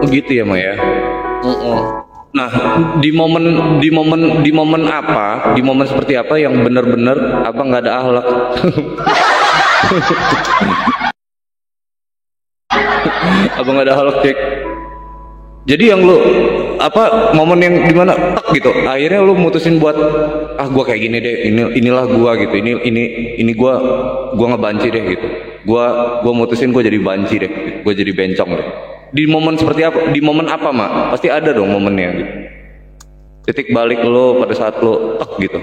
[0.00, 0.78] Oh gitu ya, Ma ya.
[1.42, 1.78] Mm-mm.
[2.30, 2.46] Nah,
[3.02, 3.44] di momen
[3.82, 8.22] di momen di momen apa, di momen seperti apa yang benar-benar abang nggak ada ahlak?
[13.58, 14.38] abang nggak ada ahlak cek.
[15.70, 16.18] Jadi yang lu
[16.82, 19.94] apa momen yang di mana tak gitu, akhirnya lu mutusin buat
[20.58, 23.02] ah gua kayak gini deh, ini inilah gua gitu, ini ini
[23.38, 23.78] ini gua
[24.34, 25.26] gua ngebanci deh gitu,
[25.70, 27.52] gua gua mutusin gua jadi banci deh,
[27.86, 28.68] gua jadi bencong deh.
[29.14, 30.10] Di momen seperti apa?
[30.10, 31.14] Di momen apa mak?
[31.14, 32.32] Pasti ada dong momennya gitu.
[33.46, 35.58] Titik balik lo pada saat lo tek gitu.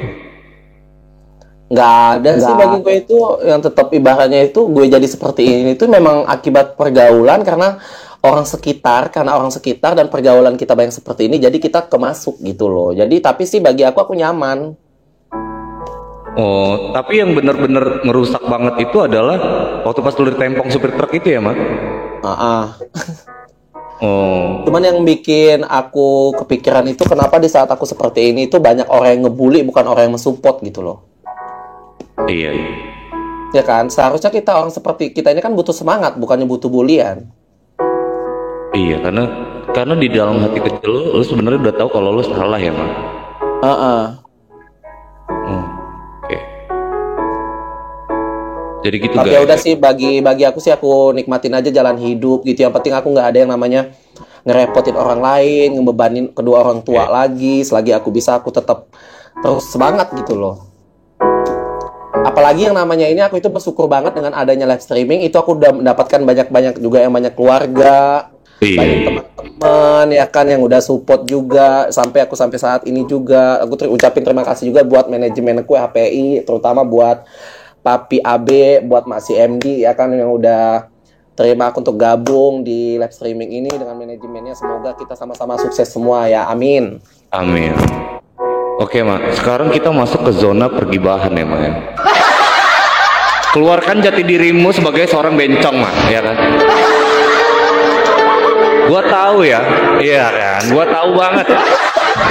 [1.68, 5.84] nggak ada sih bagi gue itu yang tetap ibaratnya itu gue jadi seperti ini itu
[5.84, 7.76] memang akibat pergaulan karena
[8.24, 12.70] orang sekitar karena orang sekitar dan pergaulan kita banyak seperti ini jadi kita kemasuk gitu
[12.70, 14.78] loh jadi tapi sih bagi aku aku nyaman
[16.38, 19.42] Oh, tapi yang benar-benar ngerusak banget itu adalah
[19.82, 21.58] waktu pas lu ditempong supir truk itu ya, Mak?
[22.22, 22.66] Ah, ah.
[23.98, 28.86] Oh, cuman yang bikin aku kepikiran itu kenapa di saat aku seperti ini itu banyak
[28.86, 31.02] orang yang ngebully bukan orang yang mensupport gitu loh
[32.30, 32.70] iya, iya.
[33.58, 37.26] ya kan seharusnya kita orang seperti kita ini kan butuh semangat bukannya butuh bulian
[38.78, 39.24] Iya, karena
[39.74, 42.90] karena di dalam hati kecil lu, lu sebenarnya udah tahu kalau lu salah ya, Mak.
[43.66, 44.02] Ah, ah.
[45.26, 45.66] Hmm,
[46.22, 46.38] Oke.
[48.86, 52.46] Jadi gitu Tapi ya udah sih bagi bagi aku sih aku nikmatin aja jalan hidup
[52.46, 52.70] gitu.
[52.70, 53.82] Yang penting aku nggak ada yang namanya
[54.46, 57.14] ngerepotin orang lain, ngebebanin kedua orang tua Oke.
[57.18, 57.56] lagi.
[57.66, 58.94] Selagi aku bisa aku tetap
[59.42, 60.70] terus semangat gitu loh.
[62.14, 65.74] Apalagi yang namanya ini aku itu bersyukur banget dengan adanya live streaming itu aku udah
[65.74, 68.80] mendapatkan banyak-banyak juga yang banyak keluarga, Iya.
[68.82, 73.74] banyak teman-teman ya kan yang udah support juga sampai aku sampai saat ini juga aku
[73.78, 77.22] ter- ucapin terima kasih juga buat manajemenku HPI terutama buat
[77.86, 80.90] Papi AB buat Mak si MD ya kan yang udah
[81.38, 86.26] terima aku untuk gabung di live streaming ini dengan manajemennya semoga kita sama-sama sukses semua
[86.26, 86.98] ya amin
[87.28, 87.76] Amin.
[88.80, 89.36] Oke, Mak.
[89.36, 91.60] Sekarang kita masuk ke zona pergibahan ya, Mak.
[91.60, 91.72] ya.
[93.58, 96.36] Keluarkan jati dirimu sebagai seorang bencong, Mak, ya kan?
[98.88, 99.60] Gua tahu ya,
[100.00, 100.64] iya kan?
[100.72, 101.48] Gua tahu banget.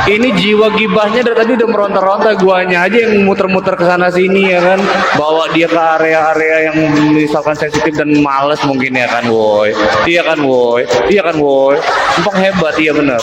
[0.07, 4.63] Ini jiwa gibahnya dari tadi udah meronta-ronta guanya aja yang muter-muter ke sana sini ya
[4.63, 4.79] kan.
[5.19, 6.77] Bawa dia ke area-area yang
[7.15, 9.75] misalkan sensitif dan males mungkin ya kan, woi.
[10.07, 10.87] Iya kan, woi.
[11.11, 11.79] Iya kan, woi.
[12.23, 13.21] Empang hebat, iya bener.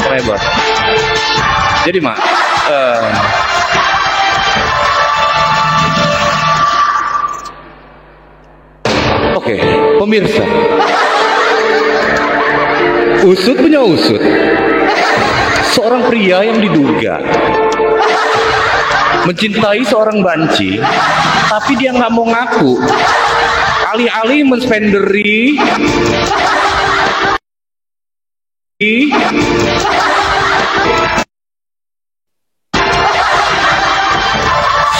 [0.00, 0.40] Empang hebat.
[1.86, 2.18] Jadi mak,
[2.66, 3.14] eh,
[9.38, 9.54] oke,
[10.02, 10.42] pemirsa,
[13.24, 14.20] usut punya usut,
[15.72, 17.22] seorang pria yang diduga
[19.26, 20.78] mencintai seorang banci,
[21.50, 22.78] tapi dia nggak mau ngaku,
[23.94, 25.58] alih-alih menspenderi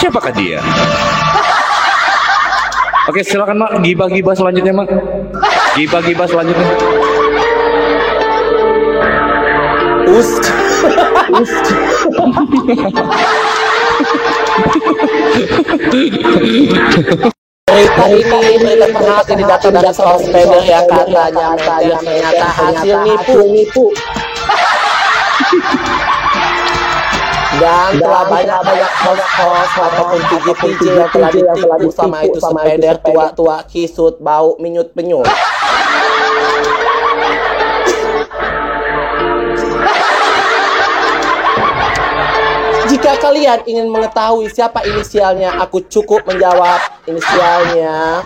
[0.01, 0.57] Siapakah dia?
[3.05, 4.89] Oke, silakan Mak, gibah-gibah selanjutnya, Mak.
[5.77, 6.67] Gibah-gibah selanjutnya.
[10.07, 10.29] Us
[17.67, 23.35] Berita ini berita terhati di data dari seorang spender yang katanya media ternyata hasil nipu.
[23.51, 23.85] Nipu.
[27.57, 34.21] Dan telah banyak banyak host-host ataupun PJ-PJ yang telah ditipu sama itu spender tua-tua kisut
[34.23, 35.27] bau minyut penyut
[42.97, 48.25] Jika kalian ingin mengetahui siapa inisialnya, aku cukup menjawab inisialnya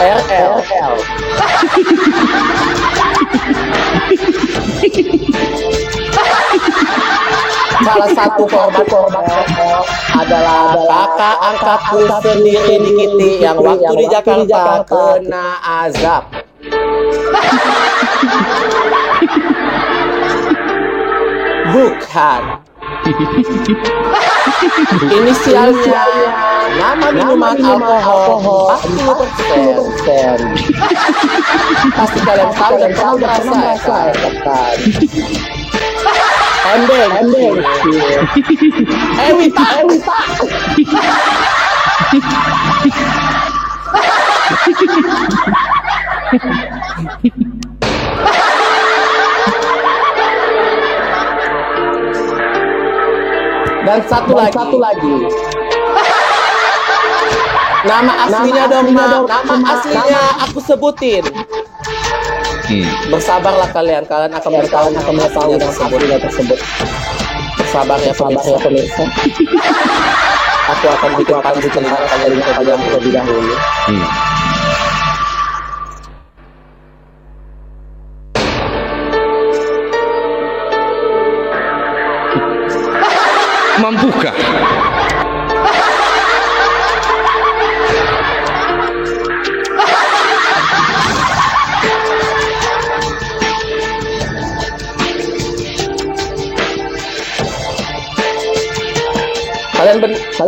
[0.00, 0.52] RL.
[7.84, 9.28] Salah satu korban korban
[10.16, 16.32] adalah kakak angkatku sendiri di Kiti yang waktu di Jakarta kena azab.
[21.76, 22.67] Bukan.
[25.08, 26.04] Inisialnya
[26.76, 30.36] nama minuman alkohol 40%.
[31.96, 34.12] Pasti kalian tahu dan pernah kan.
[36.68, 37.56] Embeng, embeng.
[39.24, 39.32] Eh
[53.88, 54.52] Dan satu lagi.
[54.52, 55.08] Satu lagi.
[57.88, 59.24] Nama aslinya dong, Ma.
[59.24, 61.24] Nama aslinya aku sebutin.
[62.68, 62.84] Hmm.
[63.08, 66.20] Bersabarlah kalian, kalian akan mengetahui akan mengetahui tersebut.
[66.20, 66.58] tersebut.
[67.56, 68.60] Bersabar ya pemirsa.
[68.68, 69.08] pemirsa.
[70.68, 73.56] Aku akan bikin panas di telinga kalian terlebih dahulu.
[73.88, 74.27] Hmm.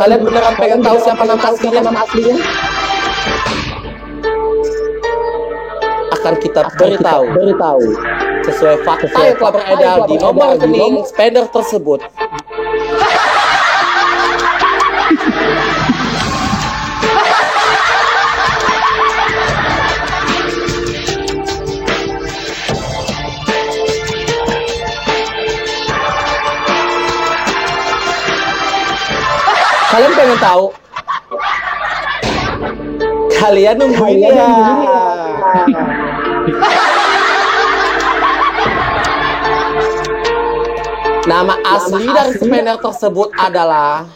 [0.00, 1.80] Kalian beneran pengen tahu siapa nama aslinya?
[1.84, 2.36] Nama aslinya?
[6.16, 7.84] Akan kita beritahu, beritahu
[8.48, 12.00] sesuai fakta yang telah beredar di nomor rekening spender tersebut.
[30.00, 30.64] Kalian pengen tahu?
[33.36, 34.48] Kalian nungguin ya.
[41.28, 44.08] Nama asli dari spender tersebut adalah.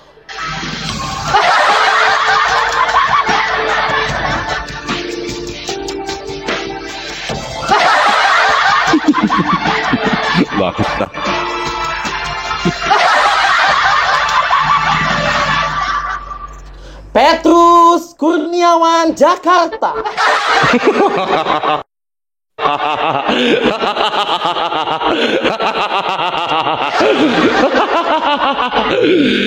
[17.15, 19.95] Petrus Kurniawan Jakarta.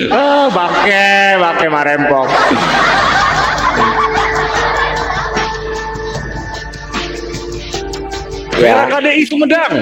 [0.08, 1.06] ah, bangke,
[1.36, 2.28] bangke marempong.
[8.58, 9.72] Ya, KDI Sumedang.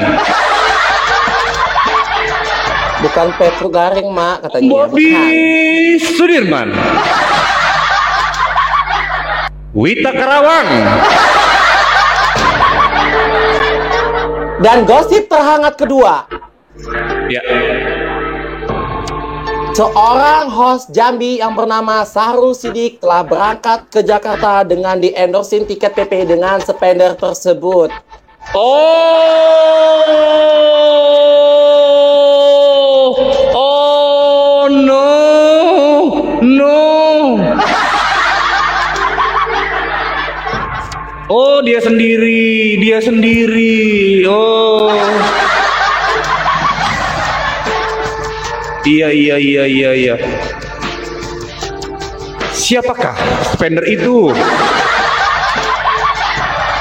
[2.97, 4.69] bukan Petru Garing, Mak, katanya.
[4.69, 5.15] Bobby.
[6.01, 6.75] Sudirman.
[9.77, 10.69] Wita Karawang.
[14.65, 16.25] Dan gosip terhangat kedua.
[17.29, 17.45] Ya.
[19.77, 25.93] Seorang host Jambi yang bernama Sahrul Sidik telah berangkat ke Jakarta dengan di endorsein tiket
[25.93, 27.93] PP dengan spender tersebut.
[28.57, 28.81] Oh.
[33.53, 35.05] Oh no.
[36.41, 36.81] No.
[41.27, 44.23] Oh, dia sendiri, dia sendiri.
[44.31, 44.95] Oh.
[48.87, 50.15] Iya, iya, iya, iya, iya.
[52.55, 53.19] Siapakah
[53.51, 54.31] spender itu?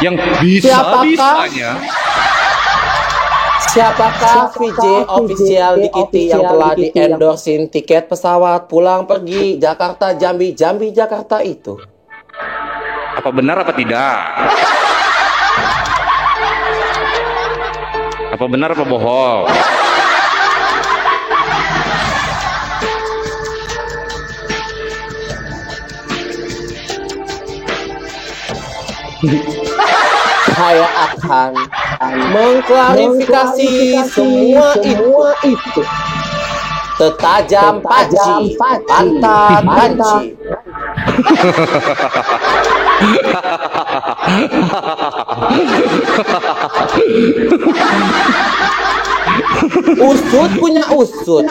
[0.05, 1.81] Yang bisa-bisanya
[3.73, 10.53] Siapakah VJ official di Kitty yang telah di endorsein tiket pesawat pulang pergi Jakarta Jambi
[10.53, 11.94] Jambi Jakarta itu?
[13.25, 14.21] Apa benar apa tidak?
[18.37, 19.49] Apa benar apa bohong?
[30.53, 31.51] Saya akan
[32.29, 34.77] mengklarifikasi semua
[35.41, 35.81] itu.
[37.01, 40.37] Tetajam paji, pantat panci.
[49.99, 51.45] Usut punya usut.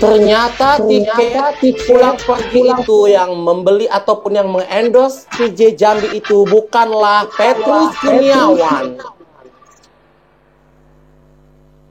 [0.00, 7.92] Ternyata tiket pulang pergi itu yang membeli ataupun yang mengendorse PJ Jambi itu bukanlah Petrus
[8.00, 8.96] Kurniawan,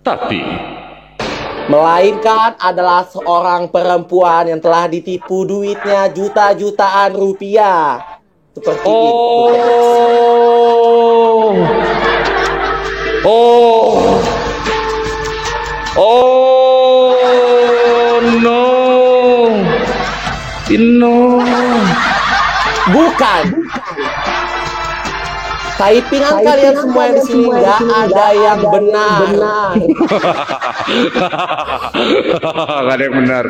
[0.01, 0.41] Tapi
[1.69, 8.01] melainkan adalah seorang perempuan yang telah ditipu duitnya juta-jutaan rupiah.
[8.57, 9.53] Seperti itu.
[13.21, 13.21] Oh.
[13.21, 14.17] Oh.
[15.93, 17.13] Oh
[18.41, 18.65] no.
[20.73, 21.45] No.
[22.89, 23.45] Bukan.
[25.79, 29.23] Typingan kalian semua yang di sini nggak ada yang benar.
[32.83, 33.43] Gak ada yang benar.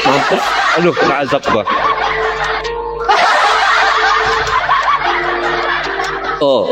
[0.00, 0.44] Mampus.
[0.80, 1.64] Aduh, azab gua.
[6.40, 6.64] Oh.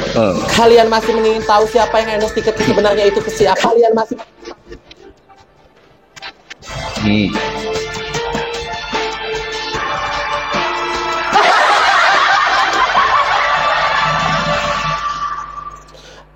[0.00, 0.34] Eh.
[0.56, 3.60] Kalian masih ingin tahu siapa yang endorse tiket sebenarnya itu ke siapa?
[3.60, 4.16] Kalian masih
[6.98, 7.30] Hmm.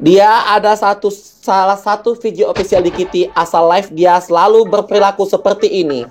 [0.02, 5.70] Dia ada satu salah satu video official di Kitty asal live dia selalu berperilaku seperti
[5.70, 6.02] ini.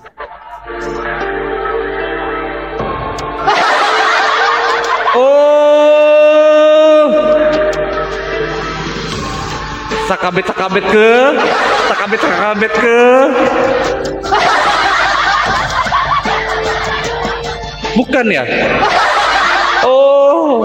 [5.12, 5.52] Oh.
[10.08, 11.36] Sakabet sakabet ke?
[11.84, 13.28] Sakabet sakabet ke?
[18.00, 18.48] Bukan ya?
[19.84, 20.64] Oh.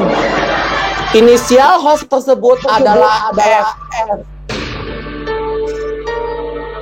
[1.16, 3.68] Inisial host tersebut adalah F.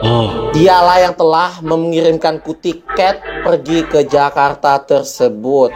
[0.02, 0.50] Oh.
[0.50, 5.74] Dialah yang telah mengirimkanku tiket pergi ke Jakarta tersebut.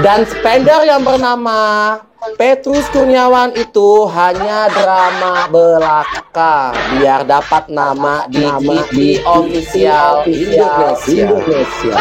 [0.00, 2.00] Dan spender yang bernama
[2.40, 10.24] Petrus Kurniawan itu hanya drama belaka biar dapat nama di TV official
[11.04, 12.00] Indonesia.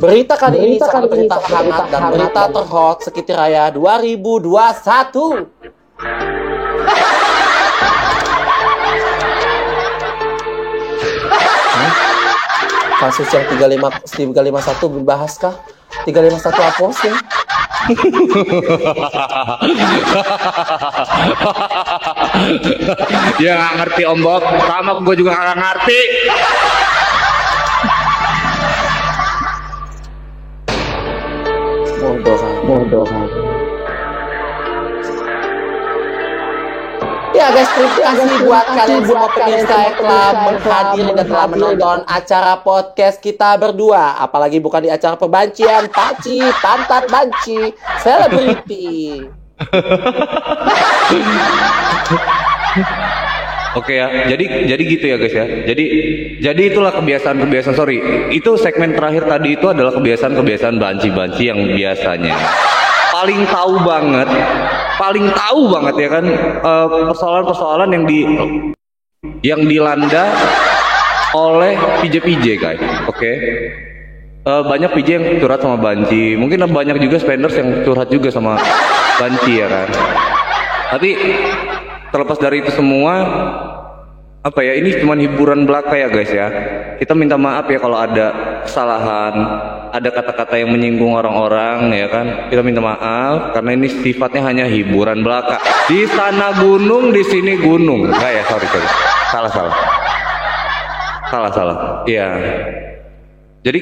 [0.00, 4.48] Berita kali ini sangat berita hangat dan berita terhot sekitar raya 2021.
[13.00, 15.52] Kasus yang 35 351 dibahas kah?
[16.08, 17.12] 351 apa sih?
[23.44, 25.98] ya nggak ngerti om Bob sama gue juga nggak ngerti
[32.00, 33.28] Bodoh kan.
[37.30, 42.56] Ya guys, terima kasih buat kalian semua pemirsa yang telah menghadiri dan telah menonton acara
[42.64, 44.16] podcast kita berdua.
[44.16, 49.20] Apalagi bukan di acara perbancian, Paci, Pantat Banci, Selebriti.
[53.78, 55.46] Oke ya, jadi jadi gitu ya guys ya.
[55.46, 55.84] Jadi
[56.42, 57.98] jadi itulah kebiasaan-kebiasaan sorry.
[58.34, 62.34] Itu segmen terakhir tadi itu adalah kebiasaan-kebiasaan banci-banci yang biasanya
[63.20, 64.28] paling tahu banget,
[64.96, 66.24] paling tahu banget ya kan
[66.64, 68.18] eh, persoalan-persoalan yang di
[69.44, 70.32] yang dilanda
[71.36, 72.80] oleh PJ-PJ guys.
[73.06, 73.32] Oke.
[74.40, 76.32] Eh, banyak PJ yang curhat sama banci.
[76.32, 78.56] Mungkin banyak juga spenders yang curhat juga sama
[79.20, 79.88] banci ya kan.
[80.96, 81.10] Tapi
[82.10, 83.14] terlepas dari itu semua
[84.40, 86.48] apa ya ini cuma hiburan belaka ya guys ya.
[86.96, 89.34] Kita minta maaf ya kalau ada kesalahan
[89.90, 92.48] ada kata-kata yang menyinggung orang-orang ya kan.
[92.48, 95.60] Kita minta maaf karena ini sifatnya hanya hiburan belaka.
[95.86, 98.08] Di sana gunung di sini gunung.
[98.08, 98.88] Enggak ya sorry sorry.
[99.28, 99.74] Salah salah.
[101.28, 101.76] Salah salah.
[102.08, 102.28] Iya.
[103.60, 103.80] Jadi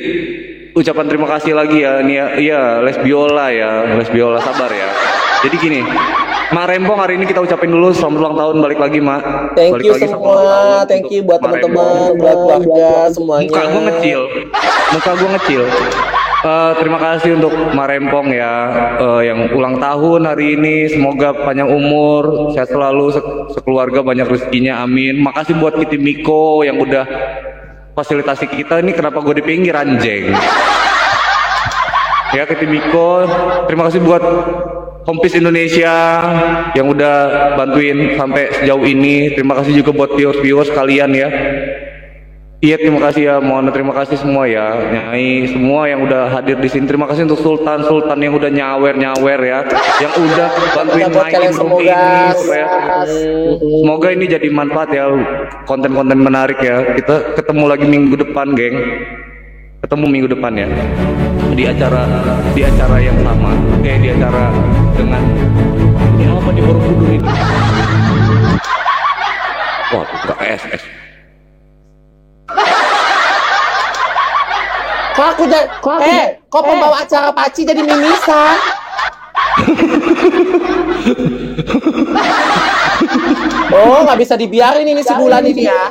[0.75, 2.63] ucapan terima kasih lagi ya nih ya iya
[2.99, 3.95] biola ya.
[3.95, 4.91] Les biola sabar ya.
[5.47, 5.81] Jadi gini
[6.49, 9.21] Mak Rempong hari ini kita ucapin dulu selamat ulang tahun balik lagi Mak
[9.53, 10.45] Thank balik you lagi semua,
[10.89, 12.17] thank you buat teman-teman, Rempong.
[12.17, 13.49] buat keluarga semuanya.
[13.53, 14.21] Muka gue ngecil,
[14.97, 15.63] muka gue ngecil.
[16.39, 18.53] Eh, terima kasih untuk Marempong ya
[18.97, 20.89] eh, yang ulang tahun hari ini.
[20.89, 24.81] Semoga panjang umur, sehat selalu, se- sekeluarga banyak rezekinya.
[24.81, 25.21] Amin.
[25.21, 27.05] Makasih buat Kitty Miko yang udah
[27.93, 28.81] fasilitasi kita.
[28.81, 30.33] Ini kenapa gue di pinggir anjing?
[32.33, 33.29] Ya Kitty Miko,
[33.69, 34.23] terima kasih buat
[35.09, 36.21] Kompis Indonesia
[36.77, 37.17] yang udah
[37.57, 39.33] bantuin sampai sejauh ini.
[39.33, 41.29] Terima kasih juga buat viewers-viewers kalian ya.
[42.61, 46.69] Iya terima kasih ya, mohon terima kasih semua ya, Nyai semua yang udah hadir di
[46.69, 46.91] sini.
[46.91, 49.63] Terima kasih untuk Sultan Sultan yang udah nyawer nyawer ya,
[50.03, 52.67] yang udah bantuin mainin semoga ini supaya
[53.63, 55.07] semoga ini jadi manfaat ya,
[55.65, 56.83] konten-konten menarik ya.
[56.99, 58.77] Kita ketemu lagi minggu depan, geng.
[59.79, 60.69] Ketemu minggu depan ya
[61.55, 62.03] di acara
[62.53, 64.51] di acara yang sama, kayak di acara
[64.99, 65.23] dengan
[66.19, 67.31] ini apa di Borobudur ini?
[69.95, 70.83] Wah, buka SS.
[75.15, 75.67] Kok aku jadi,
[76.07, 78.59] eh, kok pembawa acara Paci jadi mimisan?
[83.75, 85.83] oh, nggak bisa dibiarin ini sebulan ini ya.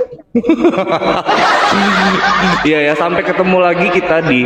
[2.68, 4.44] Iya ya, sampai ketemu lagi kita di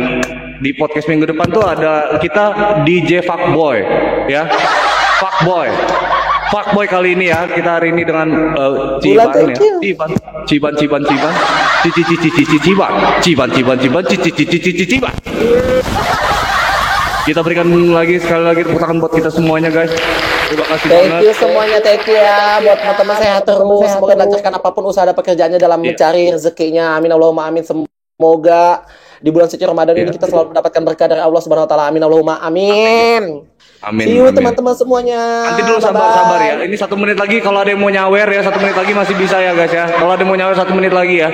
[0.62, 2.44] di podcast minggu depan tuh ada kita
[2.86, 3.82] DJ Fuckboy
[4.30, 4.46] ya.
[5.18, 5.66] Fuckboy.
[6.54, 9.56] Fuckboy kali ini ya, kita hari ini dengan eh, Ciban ya.
[9.82, 10.10] Ciban,
[10.46, 11.34] Ciban, Ciban, Ciban.
[11.82, 12.92] Cici, cici, cici, Ciban.
[13.18, 15.14] Ciban, Ciban, Ciban, cici, cici, cici, Ciban.
[17.22, 19.94] Kita berikan lagi sekali lagi tepuk tangan buat kita semuanya guys.
[20.50, 21.20] Terima kasih Thank banget.
[21.22, 23.88] you semuanya, thank you ya buat teman-teman sehat terus.
[23.94, 26.98] Semoga dilancarkan apa pun usaha dan pekerjaannya dalam mencari rezekinya.
[26.98, 27.62] Amin Allahumma amin.
[27.62, 28.82] Semoga
[29.22, 30.14] di bulan suci Ramadan ini Iya.
[30.14, 31.84] kita selalu mendapatkan berkah dari Allah Subhanahu wa taala.
[31.86, 33.22] Amin Allahumma amin.
[33.80, 34.06] Amin.
[34.06, 34.30] Amin.
[34.30, 35.18] teman-teman semuanya.
[35.44, 36.18] Nanti dulu sabar Bye-bye.
[36.20, 36.54] sabar ya.
[36.62, 39.38] Ini satu menit lagi kalau ada yang mau nyawer ya satu menit lagi masih bisa
[39.38, 39.86] ya guys ya.
[39.88, 41.28] Kalau ada yang mau nyawer satu menit lagi ya.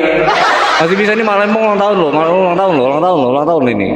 [0.79, 3.47] Masih bisa ini malam ulang tahun loh, malam ulang tahun loh, ulang tahun loh, ulang
[3.47, 3.89] tahun ini.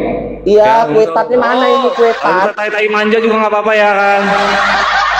[0.43, 0.91] Iya, Ya.
[0.91, 2.57] kue tatnya mana ini kue Kalau bisa tat?
[2.59, 4.21] tai-tai manja juga nggak apa-apa ya kan.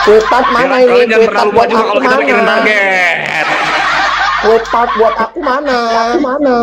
[0.03, 0.99] Kue tat mana ini?
[1.07, 2.49] Kue tat lupa buat juga aku kalau kita bikin mana?
[2.51, 3.47] target.
[4.43, 5.79] Kue tat buat aku mana?
[6.19, 6.57] Mana?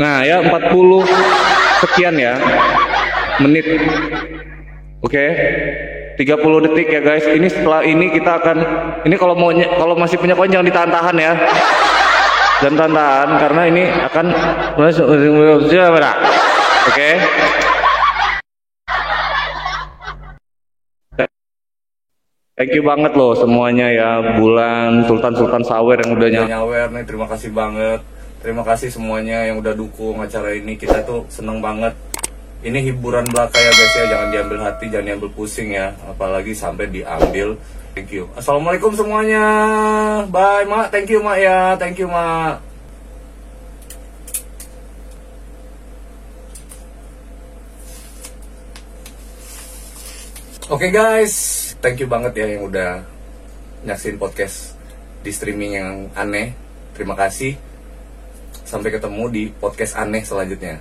[0.00, 1.04] Nah ya 40
[1.84, 2.40] sekian ya
[3.44, 3.68] menit.
[5.04, 5.26] Oke.
[6.16, 7.24] 30 detik ya guys.
[7.28, 8.56] Ini setelah ini kita akan
[9.04, 11.32] ini kalau mau kalau masih punya koin jangan ditahan-tahan ya.
[12.60, 14.26] Dan tahan-tahan karena ini akan
[16.88, 17.10] Oke.
[22.60, 27.08] Thank you banget loh semuanya ya Bulan Sultan Sultan Sawer yang udah ny- nyawer nih
[27.08, 28.04] terima kasih banget
[28.40, 30.76] terima kasih semuanya yang udah dukung acara ini.
[30.76, 31.96] Kita tuh seneng banget.
[32.60, 34.04] Ini hiburan belaka ya guys ya.
[34.12, 35.96] Jangan diambil hati jangan diambil pusing ya.
[36.08, 37.56] Apalagi sampai diambil.
[37.96, 38.28] Thank you.
[38.36, 39.44] Assalamualaikum semuanya.
[40.28, 40.92] Bye mak.
[40.92, 41.76] Thank you mak ya.
[41.80, 42.70] Thank you mak.
[50.70, 51.34] Oke guys,
[51.82, 53.02] thank you banget ya yang udah
[53.82, 54.78] nyaksin podcast
[55.26, 56.54] di streaming yang aneh.
[56.94, 57.69] Terima kasih.
[58.70, 60.78] Sampai ketemu di podcast aneh selanjutnya.